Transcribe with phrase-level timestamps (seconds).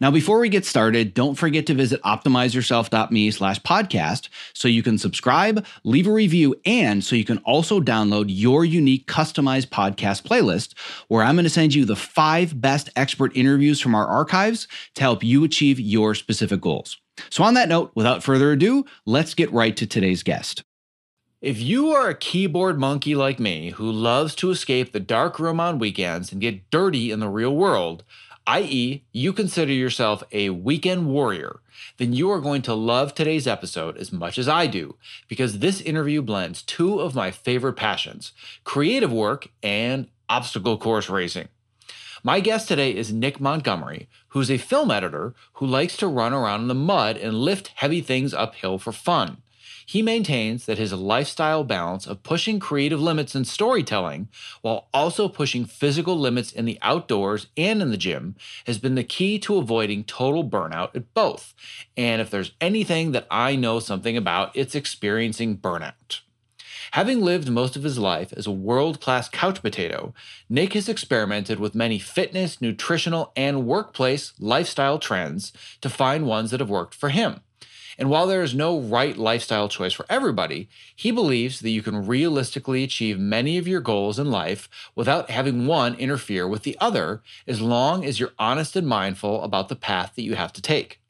[0.00, 4.98] Now, before we get started, don't forget to visit optimizeyourself.me slash podcast so you can
[4.98, 10.74] subscribe, leave a review, and so you can also download your unique customized podcast playlist
[11.08, 15.02] where I'm going to send you the five best expert interviews from our archives to
[15.02, 16.98] help you achieve your specific goals.
[17.30, 20.62] So, on that note, without further ado, let's get right to today's guest.
[21.40, 25.60] If you are a keyboard monkey like me who loves to escape the dark room
[25.60, 28.02] on weekends and get dirty in the real world,
[28.48, 31.60] i.e., you consider yourself a weekend warrior,
[31.98, 34.96] then you are going to love today's episode as much as I do,
[35.28, 38.32] because this interview blends two of my favorite passions
[38.64, 41.48] creative work and obstacle course racing.
[42.24, 46.62] My guest today is Nick Montgomery, who's a film editor who likes to run around
[46.62, 49.42] in the mud and lift heavy things uphill for fun.
[49.88, 54.28] He maintains that his lifestyle balance of pushing creative limits in storytelling
[54.60, 59.02] while also pushing physical limits in the outdoors and in the gym has been the
[59.02, 61.54] key to avoiding total burnout at both.
[61.96, 66.20] And if there's anything that I know something about, it's experiencing burnout.
[66.90, 70.12] Having lived most of his life as a world class couch potato,
[70.50, 75.50] Nick has experimented with many fitness, nutritional, and workplace lifestyle trends
[75.80, 77.40] to find ones that have worked for him.
[77.98, 82.06] And while there is no right lifestyle choice for everybody, he believes that you can
[82.06, 87.22] realistically achieve many of your goals in life without having one interfere with the other,
[87.46, 91.00] as long as you're honest and mindful about the path that you have to take.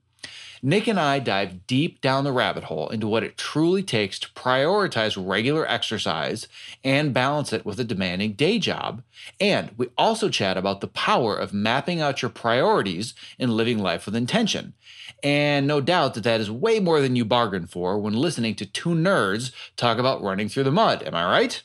[0.63, 4.29] Nick and I dive deep down the rabbit hole into what it truly takes to
[4.31, 6.49] prioritize regular exercise
[6.83, 9.03] and balance it with a demanding day job.
[9.41, 14.07] And we also chat about the power of mapping out your priorities and living life
[14.07, 14.75] with intention.
[15.23, 18.67] And no doubt that that is way more than you bargained for when listening to
[18.67, 21.03] two nerds talk about running through the mud.
[21.03, 21.63] Am I right?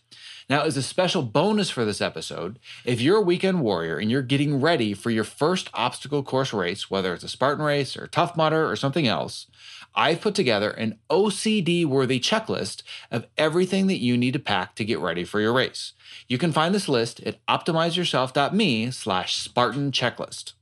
[0.49, 4.21] Now, as a special bonus for this episode, if you're a weekend warrior and you're
[4.21, 8.35] getting ready for your first obstacle course race, whether it's a Spartan race or Tough
[8.35, 9.47] Mudder or something else,
[9.95, 14.85] I've put together an OCD worthy checklist of everything that you need to pack to
[14.85, 15.93] get ready for your race.
[16.27, 20.53] You can find this list at optimizeyourself.me slash Spartan checklist.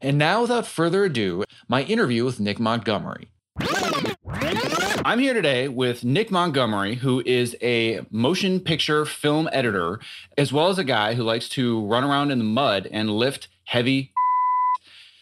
[0.00, 3.30] And now, without further ado, my interview with Nick Montgomery.
[5.06, 10.00] I'm here today with Nick Montgomery, who is a motion picture film editor,
[10.36, 13.46] as well as a guy who likes to run around in the mud and lift
[13.66, 14.10] heavy.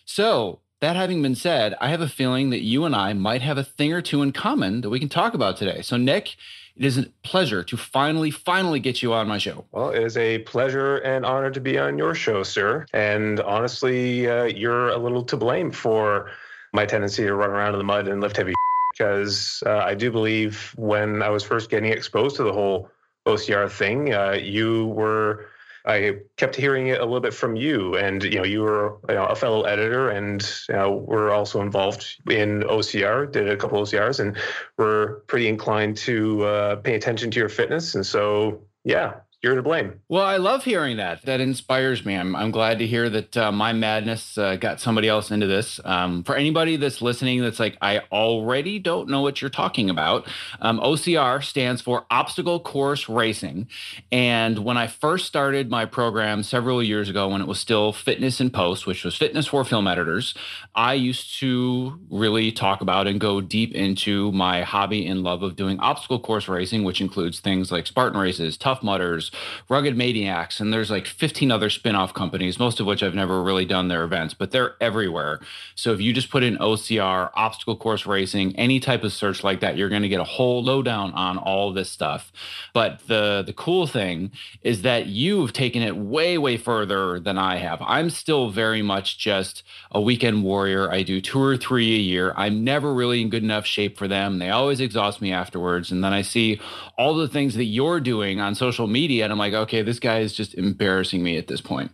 [0.07, 3.59] So, that having been said, I have a feeling that you and I might have
[3.59, 5.83] a thing or two in common that we can talk about today.
[5.83, 6.37] So, Nick,
[6.77, 9.65] it is a pleasure to finally, finally get you on my show.
[9.73, 12.87] Well, it is a pleasure and honor to be on your show, sir.
[12.93, 16.31] And honestly, uh, you're a little to blame for
[16.73, 18.55] my tendency to run around in the mud and lift heavy
[18.97, 22.91] because uh, I do believe when I was first getting exposed to the whole
[23.27, 25.47] OCR thing, uh, you were
[25.87, 29.17] I kept hearing it a little bit from you, and you know you were you
[29.17, 33.31] know, a fellow editor, and you know, we're also involved in OCR.
[33.31, 34.37] Did a couple OCRs, and
[34.79, 37.95] we're pretty inclined to uh, pay attention to your fitness.
[37.95, 40.01] And so, yeah, you're to blame.
[40.09, 41.23] Well, I love hearing that.
[41.27, 42.17] That inspires me.
[42.17, 45.79] I'm, I'm glad to hear that uh, my madness uh, got somebody else into this.
[45.85, 50.27] Um, for anybody that's listening, that's like, I already don't know what you're talking about.
[50.63, 53.69] Um, OCR stands for Obstacle Course Racing.
[54.11, 58.41] And when I first started my program several years ago, when it was still Fitness
[58.41, 60.35] in Post, which was fitness for film editors,
[60.75, 65.55] I used to really talk about and go deep into my hobby and love of
[65.55, 69.31] doing obstacle course racing, which includes things like Spartan races, Tough Mudders,
[69.69, 73.65] Rugged Maniacs, and there's like 15 other spin-off companies, most of which I've never really
[73.65, 75.41] done their events, but they're everywhere.
[75.75, 79.61] So if you just put in OCR, obstacle course racing, any type of search like
[79.61, 82.33] that, you're going to get a whole lowdown on all this stuff.
[82.73, 84.33] But the the cool thing
[84.63, 87.83] is that you've taken it way way further than I have.
[87.83, 90.91] I'm still very much just a weekend warrior.
[90.91, 92.33] I do two or three a year.
[92.37, 94.39] I'm never really in good enough shape for them.
[94.39, 95.91] They always exhaust me afterwards.
[95.93, 96.61] And then I see
[96.99, 100.21] all the things that you're doing on social media, and I'm like, okay, this guy
[100.21, 101.91] is just embarrassing me at this point.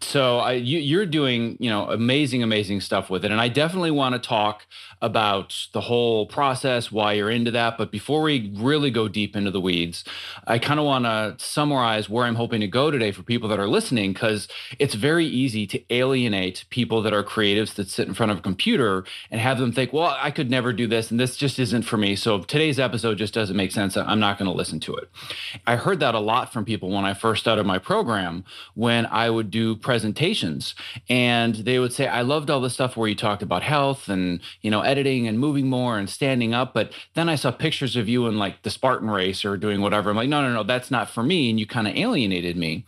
[0.00, 3.90] So I, you, are doing, you know, amazing, amazing stuff with it, and I definitely
[3.90, 4.66] want to talk
[5.00, 7.76] about the whole process, why you're into that.
[7.78, 10.04] But before we really go deep into the weeds,
[10.46, 13.58] I kind of want to summarize where I'm hoping to go today for people that
[13.58, 14.48] are listening, because
[14.78, 18.42] it's very easy to alienate people that are creatives that sit in front of a
[18.42, 21.82] computer and have them think, well, I could never do this, and this just isn't
[21.82, 22.16] for me.
[22.16, 23.96] So today's episode just doesn't make sense.
[23.96, 25.10] I'm not going to listen to it.
[25.66, 29.28] I heard that a lot from people when I first started my program, when I
[29.28, 30.74] would do presentations,
[31.10, 34.40] and they would say, I loved all the stuff where you talked about health and,
[34.62, 36.72] you know, editing and moving more and standing up.
[36.72, 40.08] But then I saw pictures of you in like the Spartan race or doing whatever.
[40.08, 41.50] I'm like, no, no, no, that's not for me.
[41.50, 42.86] And you kind of alienated me.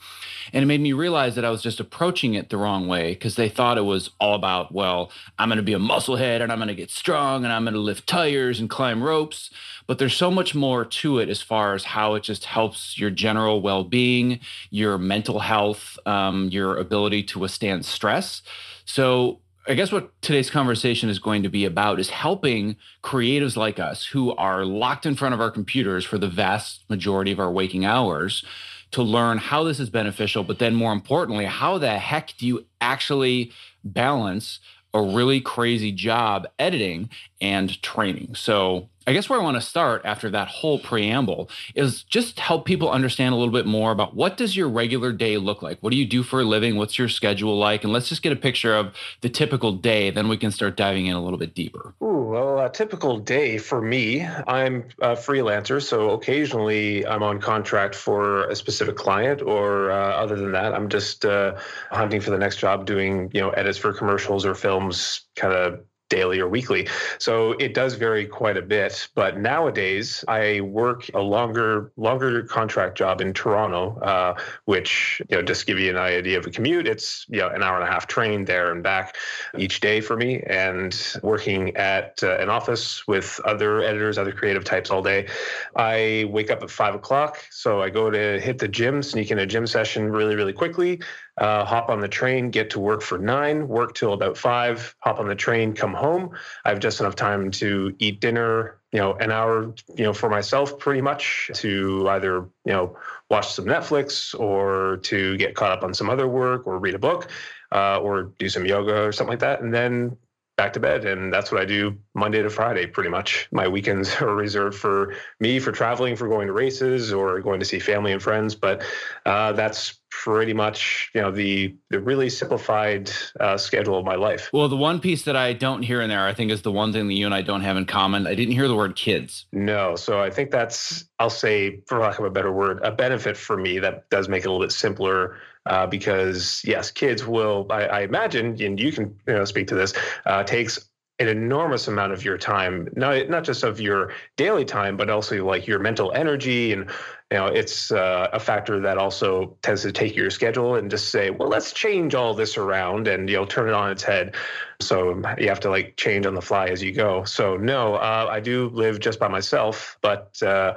[0.52, 3.34] And it made me realize that I was just approaching it the wrong way because
[3.34, 6.58] they thought it was all about, well, I'm going to be a musclehead and I'm
[6.58, 9.50] going to get strong and I'm going to lift tires and climb ropes.
[9.86, 13.10] But there's so much more to it as far as how it just helps your
[13.10, 14.40] general well being,
[14.70, 18.42] your mental health, um, your ability to withstand stress.
[18.84, 23.80] So I guess what today's conversation is going to be about is helping creatives like
[23.80, 27.50] us who are locked in front of our computers for the vast majority of our
[27.50, 28.44] waking hours
[28.92, 32.64] to learn how this is beneficial, but then more importantly, how the heck do you
[32.80, 33.50] actually
[33.82, 34.60] balance
[34.94, 37.10] a really crazy job editing
[37.40, 38.36] and training?
[38.36, 42.64] So I guess where I want to start after that whole preamble is just help
[42.64, 45.78] people understand a little bit more about what does your regular day look like?
[45.80, 46.76] What do you do for a living?
[46.76, 47.84] What's your schedule like?
[47.84, 50.10] And let's just get a picture of the typical day.
[50.10, 51.94] Then we can start diving in a little bit deeper.
[52.02, 55.80] Ooh, well, a typical day for me, I'm a freelancer.
[55.80, 60.88] So occasionally I'm on contract for a specific client, or uh, other than that, I'm
[60.88, 61.54] just uh,
[61.92, 65.80] hunting for the next job, doing you know edits for commercials or films, kind of
[66.08, 66.88] daily or weekly.
[67.18, 69.08] So it does vary quite a bit.
[69.14, 75.42] But nowadays, I work a longer longer contract job in Toronto, uh, which you know
[75.42, 76.86] just give you an idea of a commute.
[76.86, 79.16] It's you know an hour and a half train there and back
[79.56, 84.64] each day for me, and working at uh, an office with other editors, other creative
[84.64, 85.26] types all day.
[85.74, 89.38] I wake up at five o'clock, so I go to hit the gym, sneak in
[89.38, 91.00] a gym session really really quickly
[91.38, 95.18] uh, hop on the train, get to work for nine, work till about five, hop
[95.18, 96.30] on the train, come home.
[96.64, 100.30] I have just enough time to eat dinner, you know, an hour, you know, for
[100.30, 102.96] myself pretty much to either, you know,
[103.28, 106.98] watch some Netflix or to get caught up on some other work or read a
[106.98, 107.28] book
[107.72, 109.60] uh, or do some yoga or something like that.
[109.60, 110.16] And then
[110.56, 114.14] back to bed and that's what i do monday to friday pretty much my weekends
[114.20, 118.12] are reserved for me for traveling for going to races or going to see family
[118.12, 118.82] and friends but
[119.26, 124.50] uh, that's pretty much you know the the really simplified uh, schedule of my life.
[124.52, 126.92] Well, the one piece that I don't hear in there, I think, is the one
[126.92, 128.26] thing that you and I don't have in common.
[128.26, 129.46] I didn't hear the word kids.
[129.52, 133.36] No, so I think that's I'll say, for lack of a better word, a benefit
[133.36, 135.36] for me that does make it a little bit simpler.
[135.66, 139.74] Uh, because yes, kids will, I, I, imagine, and you can you know, speak to
[139.74, 139.92] this,
[140.24, 144.96] uh, takes an enormous amount of your time, not not just of your daily time,
[144.96, 146.72] but also like your mental energy.
[146.72, 146.90] And
[147.30, 151.08] you know it's uh, a factor that also tends to take your schedule and just
[151.08, 154.34] say well let's change all this around and you know turn it on its head.
[154.80, 157.24] So you have to like change on the fly as you go.
[157.24, 160.74] So no uh, i do live just by myself but uh,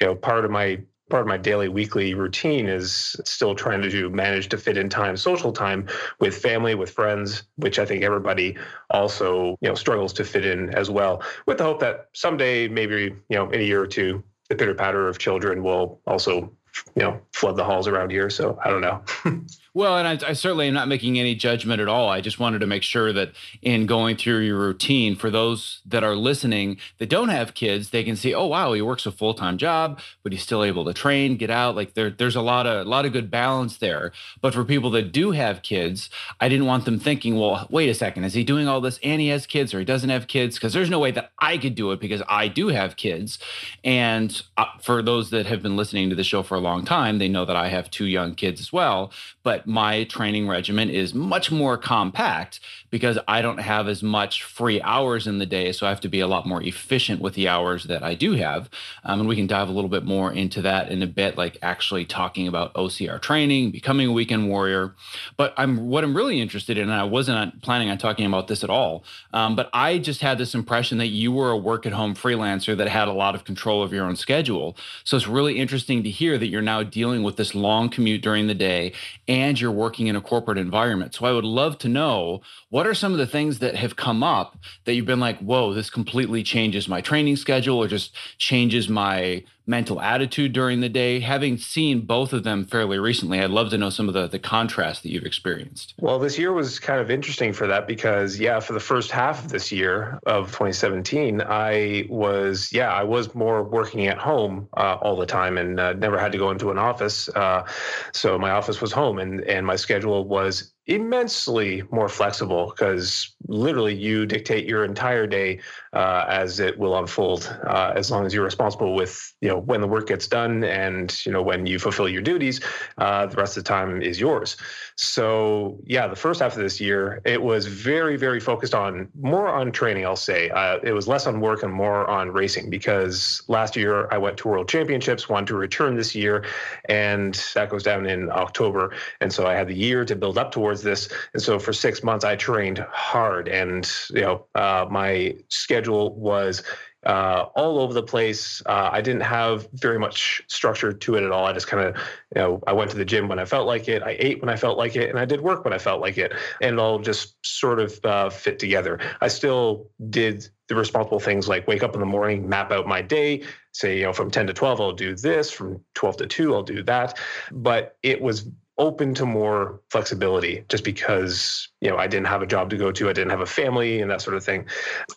[0.00, 3.90] you know part of my part of my daily weekly routine is still trying to
[3.90, 5.86] do, manage to fit in time social time
[6.18, 8.56] with family with friends which i think everybody
[8.90, 13.14] also you know struggles to fit in as well with the hope that someday maybe
[13.28, 16.52] you know in a year or two the pitter patter of children will also
[16.94, 18.30] you know flood the halls around here.
[18.30, 19.02] So i don't know
[19.76, 22.08] Well, and I, I, certainly am not making any judgment at all.
[22.08, 26.04] I just wanted to make sure that in going through your routine, for those that
[26.04, 29.34] are listening that don't have kids, they can see, oh wow, he works a full
[29.34, 31.74] time job, but he's still able to train, get out.
[31.74, 34.12] Like there, there's a lot of a lot of good balance there.
[34.40, 36.08] But for people that do have kids,
[36.40, 39.20] I didn't want them thinking, well, wait a second, is he doing all this and
[39.20, 40.54] he has kids or he doesn't have kids?
[40.54, 43.40] Because there's no way that I could do it because I do have kids.
[43.82, 47.18] And uh, for those that have been listening to the show for a long time,
[47.18, 49.10] they know that I have two young kids as well.
[49.42, 52.60] But my training regimen is much more compact
[52.94, 55.72] because I don't have as much free hours in the day.
[55.72, 58.34] So I have to be a lot more efficient with the hours that I do
[58.34, 58.70] have.
[59.02, 61.58] Um, and we can dive a little bit more into that in a bit, like
[61.60, 64.94] actually talking about OCR training, becoming a weekend warrior.
[65.36, 68.62] But I'm what I'm really interested in, and I wasn't planning on talking about this
[68.62, 71.92] at all, um, but I just had this impression that you were a work at
[71.94, 74.76] home freelancer that had a lot of control of your own schedule.
[75.02, 78.46] So it's really interesting to hear that you're now dealing with this long commute during
[78.46, 78.92] the day
[79.26, 81.12] and you're working in a corporate environment.
[81.16, 82.42] So I would love to know
[82.74, 85.72] what are some of the things that have come up that you've been like, whoa,
[85.72, 91.20] this completely changes my training schedule or just changes my mental attitude during the day?
[91.20, 94.38] Having seen both of them fairly recently, I'd love to know some of the, the
[94.38, 95.94] contrast that you've experienced.
[95.98, 99.44] Well, this year was kind of interesting for that because, yeah, for the first half
[99.44, 104.98] of this year of 2017, I was, yeah, I was more working at home uh,
[105.00, 107.28] all the time and uh, never had to go into an office.
[107.28, 107.66] Uh,
[108.12, 113.94] so my office was home and, and my schedule was immensely more flexible because literally
[113.94, 115.58] you dictate your entire day
[115.94, 119.80] uh, as it will unfold uh, as long as you're responsible with you know when
[119.80, 122.60] the work gets done and you know when you fulfill your duties
[122.98, 124.56] uh, the rest of the time is yours
[124.96, 129.48] so yeah the first half of this year it was very very focused on more
[129.48, 130.50] on training i'll say.
[130.50, 134.36] Uh, it was less on work and more on racing because last year i went
[134.36, 136.44] to world championships wanted to return this year
[136.88, 138.92] and that goes down in october.
[139.20, 141.08] And so i had the year to build up towards this.
[141.32, 146.62] And so for six months, I trained hard, and you know, uh, my schedule was
[147.06, 148.62] uh, all over the place.
[148.66, 151.46] Uh, I didn't have very much structure to it at all.
[151.46, 153.88] I just kind of, you know, I went to the gym when I felt like
[153.88, 154.02] it.
[154.02, 156.18] I ate when I felt like it, and I did work when I felt like
[156.18, 158.98] it, and it all just sort of uh, fit together.
[159.20, 163.02] I still did the responsible things like wake up in the morning, map out my
[163.02, 163.42] day,
[163.72, 166.62] say, you know, from 10 to 12, I'll do this, from 12 to 2, I'll
[166.62, 167.18] do that.
[167.52, 172.46] But it was open to more flexibility just because you know I didn't have a
[172.46, 174.66] job to go to, I didn't have a family and that sort of thing.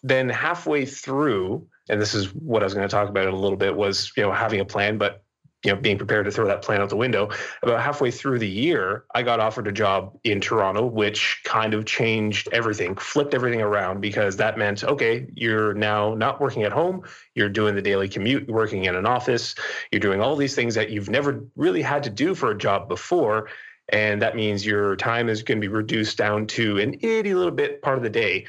[0.03, 3.37] Then halfway through, and this is what I was going to talk about in a
[3.37, 5.23] little bit, was you know having a plan, but
[5.67, 7.29] you know, being prepared to throw that plan out the window.
[7.61, 11.83] About halfway through the year, I got offered a job in Toronto, which kind of
[11.83, 17.03] changed everything, flipped everything around because that meant, okay, you're now not working at home.
[17.35, 19.55] You're doing the daily commute, working in an office.
[19.91, 22.87] You're doing all these things that you've never really had to do for a job
[22.87, 23.49] before.
[23.89, 27.51] And that means your time is going to be reduced down to an itty little
[27.51, 28.45] bit part of the day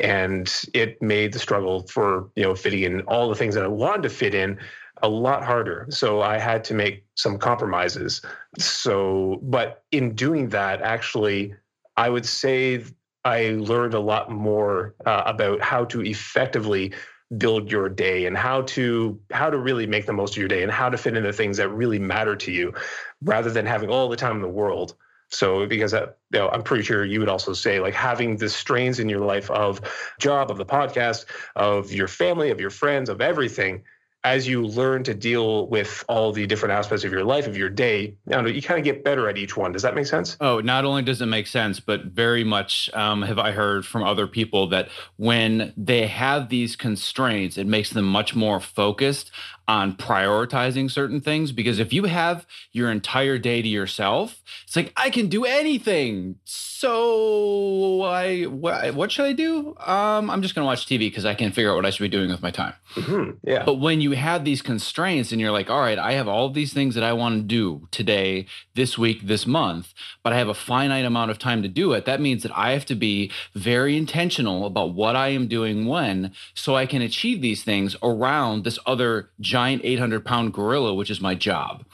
[0.00, 3.68] and it made the struggle for you know fitting in all the things that I
[3.68, 4.58] wanted to fit in
[5.02, 5.86] a lot harder.
[5.90, 8.22] So I had to make some compromises.
[8.58, 11.54] So, but in doing that, actually,
[11.96, 12.84] I would say
[13.24, 16.92] I learned a lot more uh, about how to effectively
[17.38, 20.62] build your day and how to how to really make the most of your day
[20.62, 22.72] and how to fit in the things that really matter to you
[23.22, 24.94] rather than having all the time in the world
[25.34, 28.48] so because uh, you know, I'm pretty sure you would also say like having the
[28.48, 29.80] strains in your life of
[30.18, 31.24] job, of the podcast,
[31.56, 33.82] of your family, of your friends, of everything
[34.24, 37.68] as you learn to deal with all the different aspects of your life, of your
[37.68, 39.70] day, you, know, you kind of get better at each one.
[39.70, 40.38] Does that make sense?
[40.40, 44.02] Oh, not only does it make sense, but very much um, have I heard from
[44.02, 49.30] other people that when they have these constraints, it makes them much more focused
[49.66, 54.92] on prioritizing certain things because if you have your entire day to yourself it's like
[54.96, 56.36] i can do anything.
[56.44, 59.74] So i what, what should i do?
[59.78, 62.02] Um, i'm just going to watch tv because i can figure out what i should
[62.02, 62.74] be doing with my time.
[62.94, 63.48] Mm-hmm.
[63.48, 63.64] yeah.
[63.64, 66.72] But when you have these constraints and you're like all right i have all these
[66.72, 70.54] things that i want to do today this week this month but i have a
[70.54, 73.96] finite amount of time to do it that means that i have to be very
[73.96, 78.78] intentional about what i am doing when so i can achieve these things around this
[78.86, 81.84] other giant 800 pound gorilla, which is my job.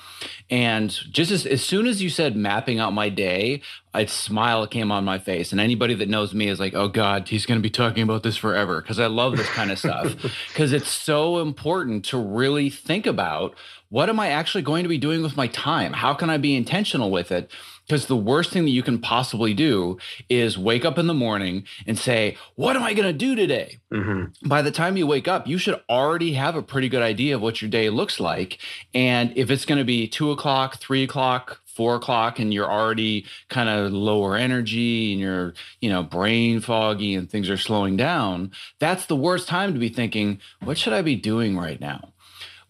[0.48, 3.60] And just as, as soon as you said mapping out my day,
[3.92, 5.52] a smile came on my face.
[5.52, 8.22] And anybody that knows me is like, oh God, he's going to be talking about
[8.22, 8.80] this forever.
[8.80, 10.16] Cause I love this kind of stuff.
[10.54, 13.54] Cause it's so important to really think about
[13.90, 15.92] what am I actually going to be doing with my time?
[15.92, 17.50] How can I be intentional with it?
[17.90, 21.64] Because the worst thing that you can possibly do is wake up in the morning
[21.88, 23.80] and say, What am I going to do today?
[23.92, 24.48] Mm-hmm.
[24.48, 27.42] By the time you wake up, you should already have a pretty good idea of
[27.42, 28.58] what your day looks like.
[28.94, 33.26] And if it's going to be two o'clock, three o'clock, four o'clock and you're already
[33.48, 38.52] kind of lower energy and you're, you know, brain foggy and things are slowing down,
[38.78, 42.09] that's the worst time to be thinking, what should I be doing right now?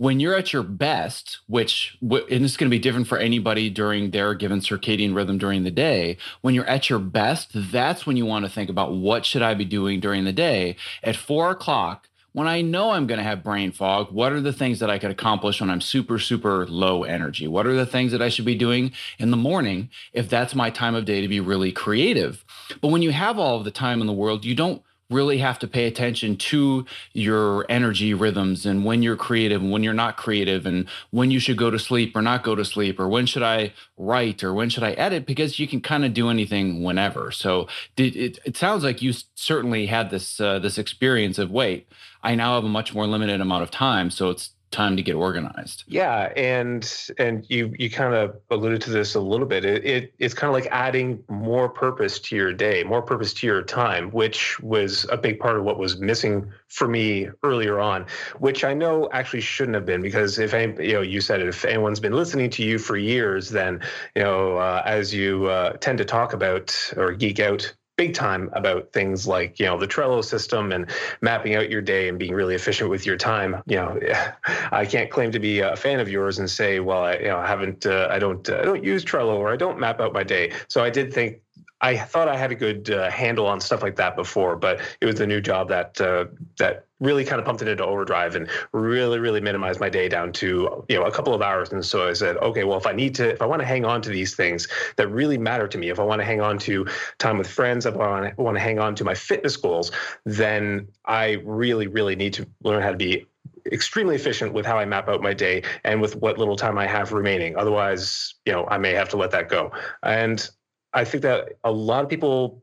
[0.01, 4.13] When you're at your best, which and is going to be different for anybody during
[4.13, 8.25] their given circadian rhythm during the day, when you're at your best, that's when you
[8.25, 10.77] want to think about what should I be doing during the day.
[11.03, 14.55] At four o'clock, when I know I'm going to have brain fog, what are the
[14.55, 17.47] things that I could accomplish when I'm super, super low energy?
[17.47, 20.71] What are the things that I should be doing in the morning if that's my
[20.71, 22.43] time of day to be really creative?
[22.81, 25.59] But when you have all of the time in the world, you don't really have
[25.59, 30.17] to pay attention to your energy rhythms and when you're creative and when you're not
[30.17, 33.27] creative and when you should go to sleep or not go to sleep or when
[33.27, 36.83] should I write or when should I edit because you can kind of do anything
[36.83, 37.31] whenever.
[37.31, 41.89] So did, it, it sounds like you certainly had this uh, this experience of wait,
[42.23, 45.15] I now have a much more limited amount of time, so it's time to get
[45.15, 45.85] organized.
[45.87, 49.65] Yeah, and and you you kind of alluded to this a little bit.
[49.65, 53.47] It, it it's kind of like adding more purpose to your day, more purpose to
[53.47, 58.07] your time, which was a big part of what was missing for me earlier on,
[58.39, 61.49] which I know actually shouldn't have been because if any, you know you said it,
[61.49, 63.81] if anyone's been listening to you for years, then
[64.15, 68.49] you know uh, as you uh, tend to talk about or geek out big time
[68.55, 70.87] about things like you know the Trello system and
[71.21, 73.63] mapping out your day and being really efficient with your time.
[73.67, 74.01] You know,
[74.73, 77.37] I can't claim to be a fan of yours and say, well, I you know
[77.37, 80.15] I haven't uh, I don't uh, I don't use Trello or I don't map out
[80.15, 80.53] my day.
[80.69, 81.43] So I did think
[81.79, 85.05] I thought I had a good uh, handle on stuff like that before, but it
[85.05, 86.25] was the new job that uh,
[86.59, 90.33] that really kind of pumped it into overdrive and really, really minimized my day down
[90.33, 91.73] to you know a couple of hours.
[91.73, 93.85] And so I said, okay, well, if I need to, if I want to hang
[93.85, 96.59] on to these things that really matter to me, if I want to hang on
[96.61, 96.87] to
[97.19, 99.91] time with friends, if I want to hang on to my fitness goals,
[100.25, 103.27] then I really, really need to learn how to be
[103.67, 106.87] extremely efficient with how I map out my day and with what little time I
[106.87, 107.57] have remaining.
[107.57, 109.73] Otherwise, you know, I may have to let that go.
[110.03, 110.49] And
[110.93, 112.63] I think that a lot of people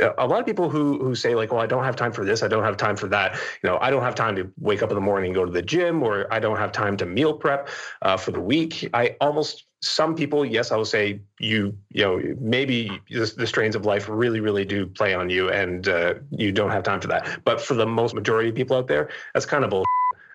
[0.00, 2.42] a lot of people who who say like well i don't have time for this.
[2.42, 3.34] I don't have time for that.
[3.62, 5.52] You know i don't have time to wake up in the morning and go to
[5.52, 7.68] the gym or i don't have time to meal prep
[8.02, 8.88] uh, for the week.
[8.92, 13.76] I almost some people yes i will say you you know maybe the, the strains
[13.76, 17.08] of life really really do play on you and uh, you don't have time for
[17.08, 17.40] that.
[17.44, 19.84] But for the most majority of people out there that's kind of bull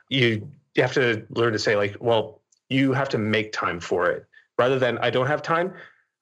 [0.10, 4.10] you you have to learn to say like well you have to make time for
[4.10, 4.26] it.
[4.58, 5.74] Rather than i don't have time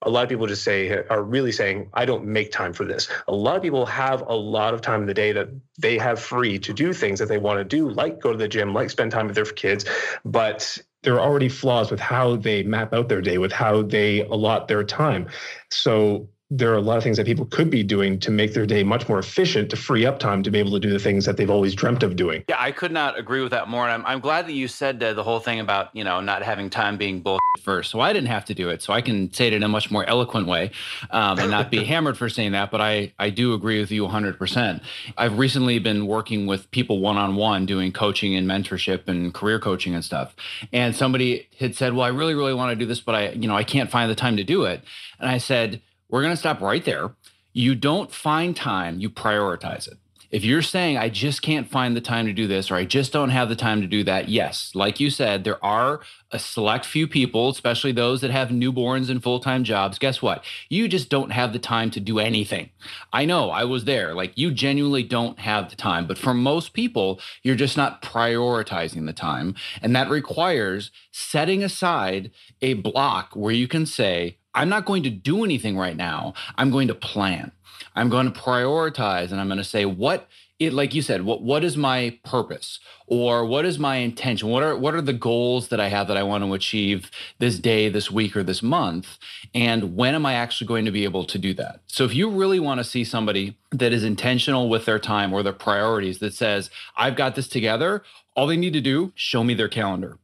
[0.04, 3.10] a lot of people just say are really saying i don't make time for this.
[3.28, 5.50] A lot of people have a lot of time in the day that
[5.80, 8.48] they have free to do things that they want to do like go to the
[8.48, 9.86] gym like spend time with their kids
[10.24, 14.22] but there are already flaws with how they map out their day with how they
[14.22, 15.28] allot their time.
[15.70, 18.66] So there are a lot of things that people could be doing to make their
[18.66, 21.26] day much more efficient to free up time to be able to do the things
[21.26, 22.44] that they've always dreamt of doing.
[22.48, 23.84] Yeah, I could not agree with that more.
[23.84, 26.44] And I'm, I'm glad that you said uh, the whole thing about, you know, not
[26.44, 27.92] having time being bullshit first.
[27.92, 28.82] So I didn't have to do it.
[28.82, 30.72] So I can say it in a much more eloquent way
[31.12, 32.72] um, and not be hammered for saying that.
[32.72, 34.82] But I, I do agree with you 100%.
[35.18, 39.60] I've recently been working with people one on one doing coaching and mentorship and career
[39.60, 40.34] coaching and stuff.
[40.72, 43.50] And somebody had said, well, I really, really want to do this, but I, you
[43.50, 44.82] know, I can't find the time to do it.
[45.20, 47.12] And I said, we're going to stop right there.
[47.54, 49.98] You don't find time, you prioritize it.
[50.30, 53.14] If you're saying, I just can't find the time to do this, or I just
[53.14, 56.86] don't have the time to do that, yes, like you said, there are a select
[56.86, 59.98] few people, especially those that have newborns and full time jobs.
[59.98, 60.44] Guess what?
[60.68, 62.72] You just don't have the time to do anything.
[63.14, 64.14] I know I was there.
[64.14, 66.06] Like you genuinely don't have the time.
[66.06, 69.56] But for most people, you're just not prioritizing the time.
[69.82, 75.12] And that requires setting aside a block where you can say, I'm not going to
[75.12, 76.34] do anything right now.
[76.58, 77.52] I'm going to plan.
[77.96, 80.28] I'm going to prioritize and I'm going to say what
[80.60, 82.80] it like you said what what is my purpose?
[83.06, 84.50] Or what is my intention?
[84.50, 87.60] What are what are the goals that i have that i want to achieve this
[87.60, 89.20] day this week or this month?
[89.54, 91.82] And when am i actually going to be able to do that?
[91.86, 95.44] So if you really want to see somebody that is intentional with their time or
[95.44, 98.02] their priorities that says i've got this together
[98.36, 100.18] all they need to do show me their calendar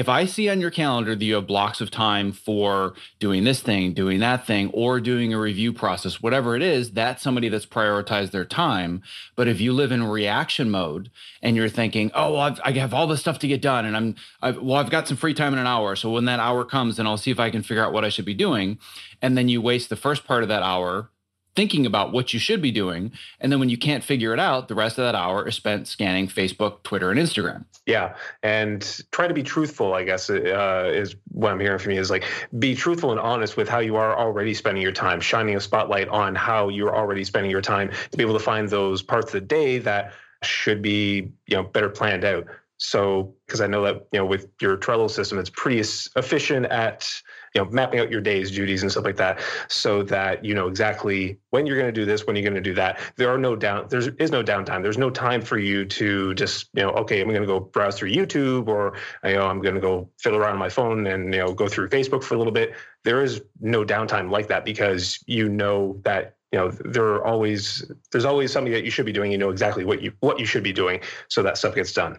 [0.00, 3.60] if I see on your calendar that you have blocks of time for doing this
[3.60, 7.66] thing, doing that thing, or doing a review process, whatever it is, that's somebody that's
[7.66, 9.02] prioritized their time.
[9.36, 11.10] But if you live in reaction mode
[11.42, 13.94] and you're thinking, oh, well, I've, I have all this stuff to get done, and
[13.94, 15.94] I'm, I've, well, I've got some free time in an hour.
[15.96, 18.08] So when that hour comes, then I'll see if I can figure out what I
[18.08, 18.78] should be doing.
[19.20, 21.10] And then you waste the first part of that hour
[21.56, 23.12] thinking about what you should be doing.
[23.40, 25.88] And then when you can't figure it out, the rest of that hour is spent
[25.88, 27.64] scanning Facebook, Twitter, and Instagram.
[27.86, 28.14] Yeah.
[28.42, 32.10] And try to be truthful, I guess, uh, is what I'm hearing from you is
[32.10, 32.24] like
[32.58, 36.08] be truthful and honest with how you are already spending your time, shining a spotlight
[36.08, 39.32] on how you're already spending your time to be able to find those parts of
[39.32, 42.46] the day that should be, you know, better planned out.
[42.78, 47.10] So, because I know that you know with your Trello system, it's pretty efficient at
[47.54, 50.68] you know mapping out your days, duties, and stuff like that, so that you know
[50.68, 53.00] exactly when you're going to do this, when you're going to do that.
[53.16, 53.86] There are no down.
[53.88, 54.82] There is no downtime.
[54.82, 57.98] There's no time for you to just you know okay, I'm going to go browse
[57.98, 61.32] through YouTube or you know I'm going to go fiddle around on my phone and
[61.32, 62.74] you know go through Facebook for a little bit.
[63.04, 67.90] There is no downtime like that because you know that you know there are always
[68.12, 70.46] there's always something that you should be doing you know exactly what you what you
[70.46, 72.18] should be doing so that stuff gets done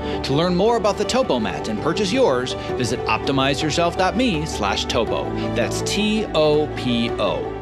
[0.23, 5.29] To learn more about the Topo Mat and purchase yours, visit optimizeyourself.me slash topo.
[5.55, 7.57] That's T-O-P-O.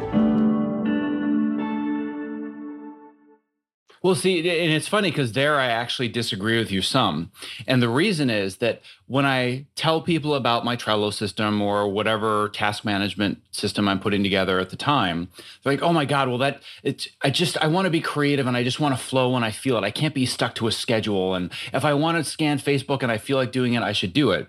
[4.02, 7.32] Well, see, and it's funny because there I actually disagree with you some.
[7.68, 12.50] And the reason is that when I tell people about my Trello system or whatever
[12.50, 15.30] task management system I'm putting together at the time,
[15.64, 18.46] they're like, oh my God, well, that it's, I just, I want to be creative
[18.46, 19.84] and I just want to flow when I feel it.
[19.84, 21.34] I can't be stuck to a schedule.
[21.34, 24.14] And if I want to scan Facebook and I feel like doing it, I should
[24.14, 24.48] do it.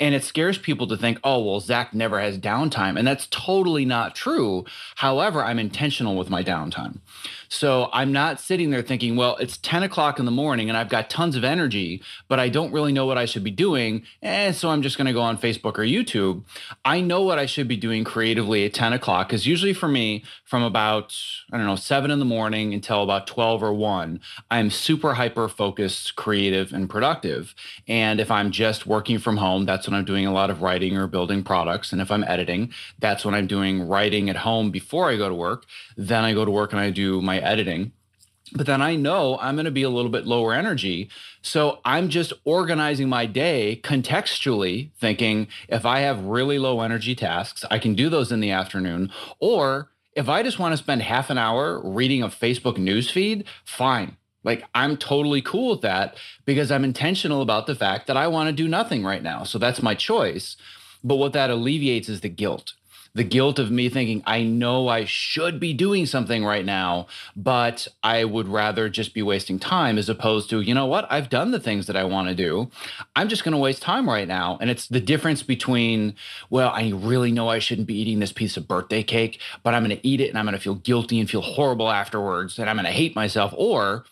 [0.00, 2.98] And it scares people to think, oh, well, Zach never has downtime.
[2.98, 4.64] And that's totally not true.
[4.96, 6.98] However, I'm intentional with my downtime.
[7.48, 10.88] So I'm not sitting there thinking, well, it's 10 o'clock in the morning and I've
[10.88, 13.99] got tons of energy, but I don't really know what I should be doing.
[14.22, 16.44] And so I'm just going to go on Facebook or YouTube.
[16.84, 20.24] I know what I should be doing creatively at 10 o'clock because usually for me,
[20.44, 21.16] from about,
[21.52, 25.48] I don't know, seven in the morning until about 12 or 1, I'm super hyper
[25.48, 27.54] focused, creative, and productive.
[27.88, 30.96] And if I'm just working from home, that's when I'm doing a lot of writing
[30.96, 31.92] or building products.
[31.92, 35.34] And if I'm editing, that's when I'm doing writing at home before I go to
[35.34, 35.66] work.
[35.96, 37.92] Then I go to work and I do my editing
[38.52, 41.08] but then I know I'm going to be a little bit lower energy.
[41.42, 47.64] So I'm just organizing my day contextually, thinking if I have really low energy tasks,
[47.70, 49.10] I can do those in the afternoon.
[49.38, 53.44] Or if I just want to spend half an hour reading a Facebook news feed,
[53.64, 54.16] fine.
[54.42, 58.48] Like I'm totally cool with that because I'm intentional about the fact that I want
[58.48, 59.44] to do nothing right now.
[59.44, 60.56] So that's my choice.
[61.04, 62.74] But what that alleviates is the guilt
[63.14, 67.88] the guilt of me thinking I know I should be doing something right now, but
[68.02, 71.50] I would rather just be wasting time as opposed to, you know what, I've done
[71.50, 72.70] the things that I want to do.
[73.16, 74.58] I'm just going to waste time right now.
[74.60, 76.14] And it's the difference between,
[76.50, 79.84] well, I really know I shouldn't be eating this piece of birthday cake, but I'm
[79.84, 82.70] going to eat it and I'm going to feel guilty and feel horrible afterwards and
[82.70, 83.52] I'm going to hate myself.
[83.56, 84.04] Or,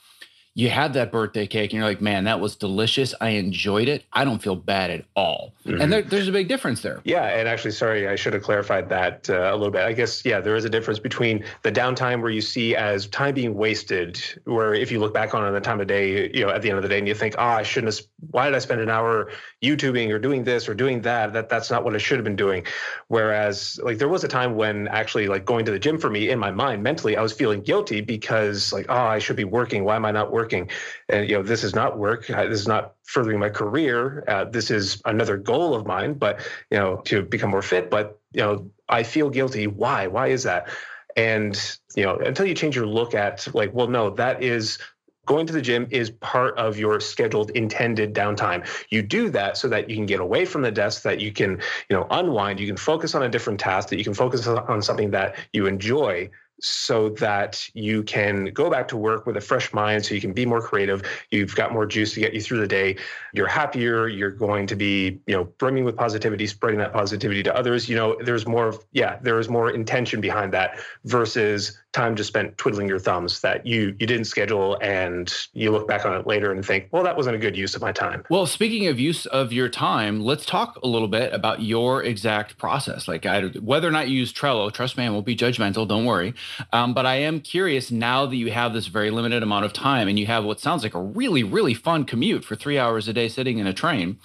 [0.58, 3.14] you had that birthday cake and you're like, man, that was delicious.
[3.20, 4.02] I enjoyed it.
[4.12, 5.52] I don't feel bad at all.
[5.64, 5.80] Mm-hmm.
[5.80, 7.00] And there, there's a big difference there.
[7.04, 7.26] Yeah.
[7.26, 9.82] And actually, sorry, I should have clarified that uh, a little bit.
[9.82, 13.34] I guess, yeah, there is a difference between the downtime where you see as time
[13.34, 16.50] being wasted, where if you look back on it the time of day, you know,
[16.50, 18.56] at the end of the day and you think, oh, I shouldn't have, why did
[18.56, 19.30] I spend an hour
[19.62, 21.34] YouTubing or doing this or doing that?
[21.34, 22.66] That That's not what I should have been doing.
[23.06, 26.30] Whereas, like, there was a time when actually, like, going to the gym for me
[26.30, 29.84] in my mind mentally, I was feeling guilty because, like, oh, I should be working.
[29.84, 30.47] Why am I not working?
[30.48, 30.70] Working.
[31.08, 32.26] And, you know, this is not work.
[32.26, 34.24] This is not furthering my career.
[34.26, 37.90] Uh, this is another goal of mine, but, you know, to become more fit.
[37.90, 39.66] But, you know, I feel guilty.
[39.66, 40.06] Why?
[40.06, 40.68] Why is that?
[41.16, 44.78] And, you know, until you change your look at like, well, no, that is
[45.26, 49.68] going to the gym is part of your scheduled intended downtime you do that so
[49.68, 52.66] that you can get away from the desk that you can you know unwind you
[52.66, 56.30] can focus on a different task that you can focus on something that you enjoy
[56.60, 60.32] so that you can go back to work with a fresh mind so you can
[60.32, 61.02] be more creative.
[61.30, 62.96] You've got more juice to get you through the day.
[63.32, 64.08] You're happier.
[64.08, 67.88] You're going to be you know brimming with positivity spreading that positivity to others.
[67.88, 72.56] You know there's more yeah there is more intention behind that versus time just spent
[72.58, 76.52] twiddling your thumbs that you you didn't schedule and you look back on it later
[76.52, 78.24] and think well that wasn't a good use of my time.
[78.30, 82.58] Well speaking of use of your time let's talk a little bit about your exact
[82.58, 83.08] process.
[83.08, 86.04] Like I, whether or not you use trello trust me i won't be judgmental don't
[86.04, 86.34] worry
[86.72, 90.08] um, but i am curious now that you have this very limited amount of time
[90.08, 93.12] and you have what sounds like a really really fun commute for three hours a
[93.12, 94.18] day sitting in a train